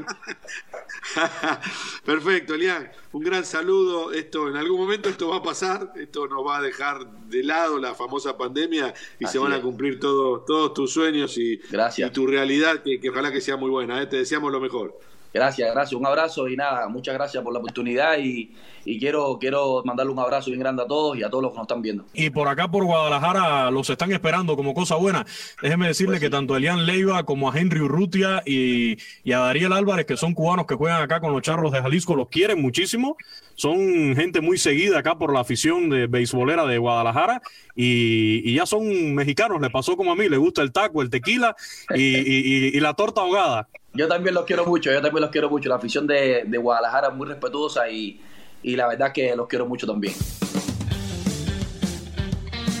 Perfecto, 2.04 2.54
Elian. 2.54 2.90
Un 3.12 3.22
gran 3.22 3.44
saludo. 3.44 4.12
Esto, 4.12 4.48
en 4.48 4.56
algún 4.56 4.80
momento 4.80 5.08
esto 5.08 5.28
va 5.28 5.36
a 5.36 5.42
pasar, 5.42 5.92
esto 5.96 6.26
nos 6.26 6.46
va 6.46 6.58
a 6.58 6.62
dejar 6.62 7.06
de 7.28 7.42
lado 7.42 7.78
la 7.78 7.94
famosa 7.94 8.36
pandemia 8.36 8.92
y 9.18 9.24
Así 9.24 9.32
se 9.32 9.38
van 9.38 9.52
a 9.52 9.60
cumplir 9.60 9.98
todo, 9.98 10.40
todos 10.40 10.74
tus 10.74 10.92
sueños 10.92 11.36
y, 11.38 11.56
Gracias. 11.70 12.10
y 12.10 12.12
tu 12.12 12.26
realidad, 12.26 12.82
que, 12.82 13.00
que, 13.00 13.10
ojalá 13.10 13.32
que 13.32 13.40
sea 13.40 13.56
muy 13.56 13.70
buena. 13.70 14.02
¿eh? 14.02 14.06
Te 14.06 14.18
deseamos 14.18 14.52
lo 14.52 14.60
mejor. 14.60 14.98
Gracias, 15.36 15.70
gracias. 15.70 16.00
Un 16.00 16.06
abrazo 16.06 16.48
y 16.48 16.56
nada, 16.56 16.88
muchas 16.88 17.14
gracias 17.14 17.42
por 17.44 17.52
la 17.52 17.58
oportunidad 17.58 18.18
y, 18.18 18.50
y, 18.86 18.98
quiero, 18.98 19.36
quiero 19.38 19.82
mandarle 19.84 20.10
un 20.10 20.18
abrazo 20.18 20.46
bien 20.50 20.60
grande 20.60 20.82
a 20.82 20.86
todos 20.86 21.14
y 21.18 21.22
a 21.22 21.28
todos 21.28 21.42
los 21.42 21.52
que 21.52 21.58
nos 21.58 21.64
están 21.64 21.82
viendo. 21.82 22.06
Y 22.14 22.30
por 22.30 22.48
acá 22.48 22.70
por 22.70 22.84
Guadalajara 22.84 23.70
los 23.70 23.90
están 23.90 24.12
esperando 24.12 24.56
como 24.56 24.72
cosa 24.72 24.96
buena. 24.96 25.26
Déjeme 25.60 25.88
decirle 25.88 26.12
pues 26.12 26.20
sí. 26.20 26.26
que 26.26 26.30
tanto 26.30 26.54
a 26.54 26.56
Elian 26.56 26.86
Leiva 26.86 27.24
como 27.24 27.50
a 27.50 27.58
Henry 27.58 27.80
Urrutia 27.80 28.42
y, 28.46 28.96
y, 29.24 29.32
a 29.32 29.40
Dariel 29.40 29.74
Álvarez, 29.74 30.06
que 30.06 30.16
son 30.16 30.32
cubanos 30.32 30.64
que 30.66 30.74
juegan 30.74 31.02
acá 31.02 31.20
con 31.20 31.32
los 31.32 31.42
charros 31.42 31.70
de 31.70 31.82
Jalisco, 31.82 32.16
los 32.16 32.28
quieren 32.28 32.62
muchísimo. 32.62 33.18
Son 33.56 33.76
gente 34.16 34.40
muy 34.40 34.56
seguida 34.56 35.00
acá 35.00 35.18
por 35.18 35.34
la 35.34 35.40
afición 35.40 35.90
de 35.90 36.06
beisbolera 36.06 36.64
de 36.64 36.78
Guadalajara 36.78 37.42
y, 37.74 38.40
y 38.50 38.54
ya 38.54 38.64
son 38.64 39.14
mexicanos. 39.14 39.60
Le 39.60 39.68
pasó 39.68 39.98
como 39.98 40.12
a 40.12 40.16
mí, 40.16 40.30
le 40.30 40.38
gusta 40.38 40.62
el 40.62 40.72
taco, 40.72 41.02
el 41.02 41.10
tequila 41.10 41.54
y, 41.94 42.76
y 42.76 42.80
la 42.80 42.94
torta 42.94 43.20
ahogada. 43.20 43.68
Yo 43.96 44.08
también 44.08 44.34
los 44.34 44.44
quiero 44.44 44.66
mucho, 44.66 44.92
yo 44.92 45.00
también 45.00 45.22
los 45.22 45.30
quiero 45.30 45.48
mucho. 45.48 45.68
La 45.70 45.76
afición 45.76 46.06
de, 46.06 46.44
de 46.46 46.58
Guadalajara 46.58 47.08
es 47.08 47.14
muy 47.14 47.26
respetuosa 47.26 47.88
y, 47.88 48.20
y, 48.62 48.76
la 48.76 48.88
verdad 48.88 49.12
que 49.12 49.34
los 49.34 49.48
quiero 49.48 49.66
mucho 49.66 49.86
también. 49.86 50.12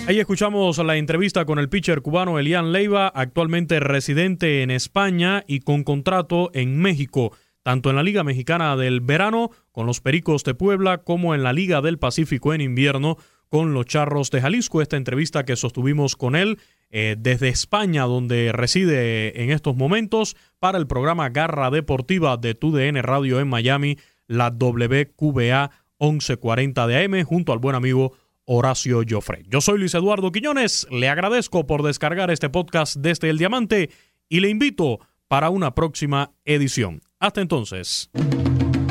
Ahí 0.06 0.20
escuchamos 0.20 0.78
la 0.78 0.96
entrevista 0.96 1.44
con 1.46 1.58
el 1.58 1.68
pitcher 1.68 2.02
cubano 2.02 2.38
Elian 2.38 2.70
Leiva, 2.70 3.08
actualmente 3.08 3.80
residente 3.80 4.62
en 4.62 4.70
España 4.70 5.42
y 5.48 5.60
con 5.60 5.84
contrato 5.84 6.50
en 6.52 6.78
México, 6.78 7.32
tanto 7.62 7.90
en 7.90 7.96
la 7.96 8.02
Liga 8.02 8.22
Mexicana 8.22 8.76
del 8.76 9.00
Verano 9.00 9.50
con 9.72 9.86
los 9.86 10.00
Pericos 10.00 10.44
de 10.44 10.54
Puebla 10.54 10.98
como 10.98 11.34
en 11.34 11.42
la 11.42 11.52
Liga 11.52 11.80
del 11.80 11.98
Pacífico 11.98 12.54
en 12.54 12.60
invierno 12.60 13.16
con 13.48 13.74
los 13.74 13.86
Charros 13.86 14.30
de 14.30 14.40
Jalisco. 14.42 14.82
Esta 14.82 14.96
entrevista 14.96 15.44
que 15.44 15.56
sostuvimos 15.56 16.14
con 16.14 16.36
él 16.36 16.58
eh, 16.90 17.16
desde 17.18 17.48
España, 17.48 18.02
donde 18.04 18.52
reside 18.52 19.42
en 19.42 19.50
estos 19.50 19.76
momentos, 19.76 20.36
para 20.58 20.78
el 20.78 20.86
programa 20.86 21.28
Garra 21.30 21.70
Deportiva 21.70 22.36
de 22.36 22.54
TUDN 22.54 23.02
Radio 23.02 23.40
en 23.40 23.48
Miami, 23.48 23.98
la 24.26 24.50
WQBA 24.50 25.70
1140 25.98 26.86
de 26.86 27.04
AM, 27.04 27.24
junto 27.24 27.52
al 27.52 27.58
buen 27.58 27.76
amigo 27.76 28.12
Horacio 28.44 29.02
Joffre. 29.08 29.42
Yo 29.48 29.60
soy 29.60 29.78
Luis 29.78 29.94
Eduardo 29.94 30.30
Quiñones, 30.30 30.86
le 30.90 31.08
agradezco 31.08 31.66
por 31.66 31.82
descargar 31.82 32.30
este 32.30 32.48
podcast 32.48 32.96
desde 32.96 33.30
El 33.30 33.38
Diamante 33.38 33.90
y 34.28 34.40
le 34.40 34.48
invito 34.48 35.00
para 35.28 35.50
una 35.50 35.74
próxima 35.74 36.32
edición. 36.44 37.02
Hasta 37.18 37.40
entonces. 37.40 38.10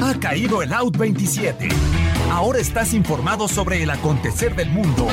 Ha 0.02 0.20
caído 0.20 0.62
el 0.62 0.74
Out 0.74 0.98
27. 0.98 1.70
Ahora 2.30 2.60
estás 2.60 2.94
informado 2.94 3.48
sobre 3.48 3.82
el 3.84 3.90
acontecer 3.90 4.56
del 4.56 4.70
mundo 4.70 5.08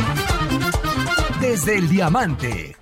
desde 1.43 1.77
el 1.77 1.89
diamante. 1.89 2.82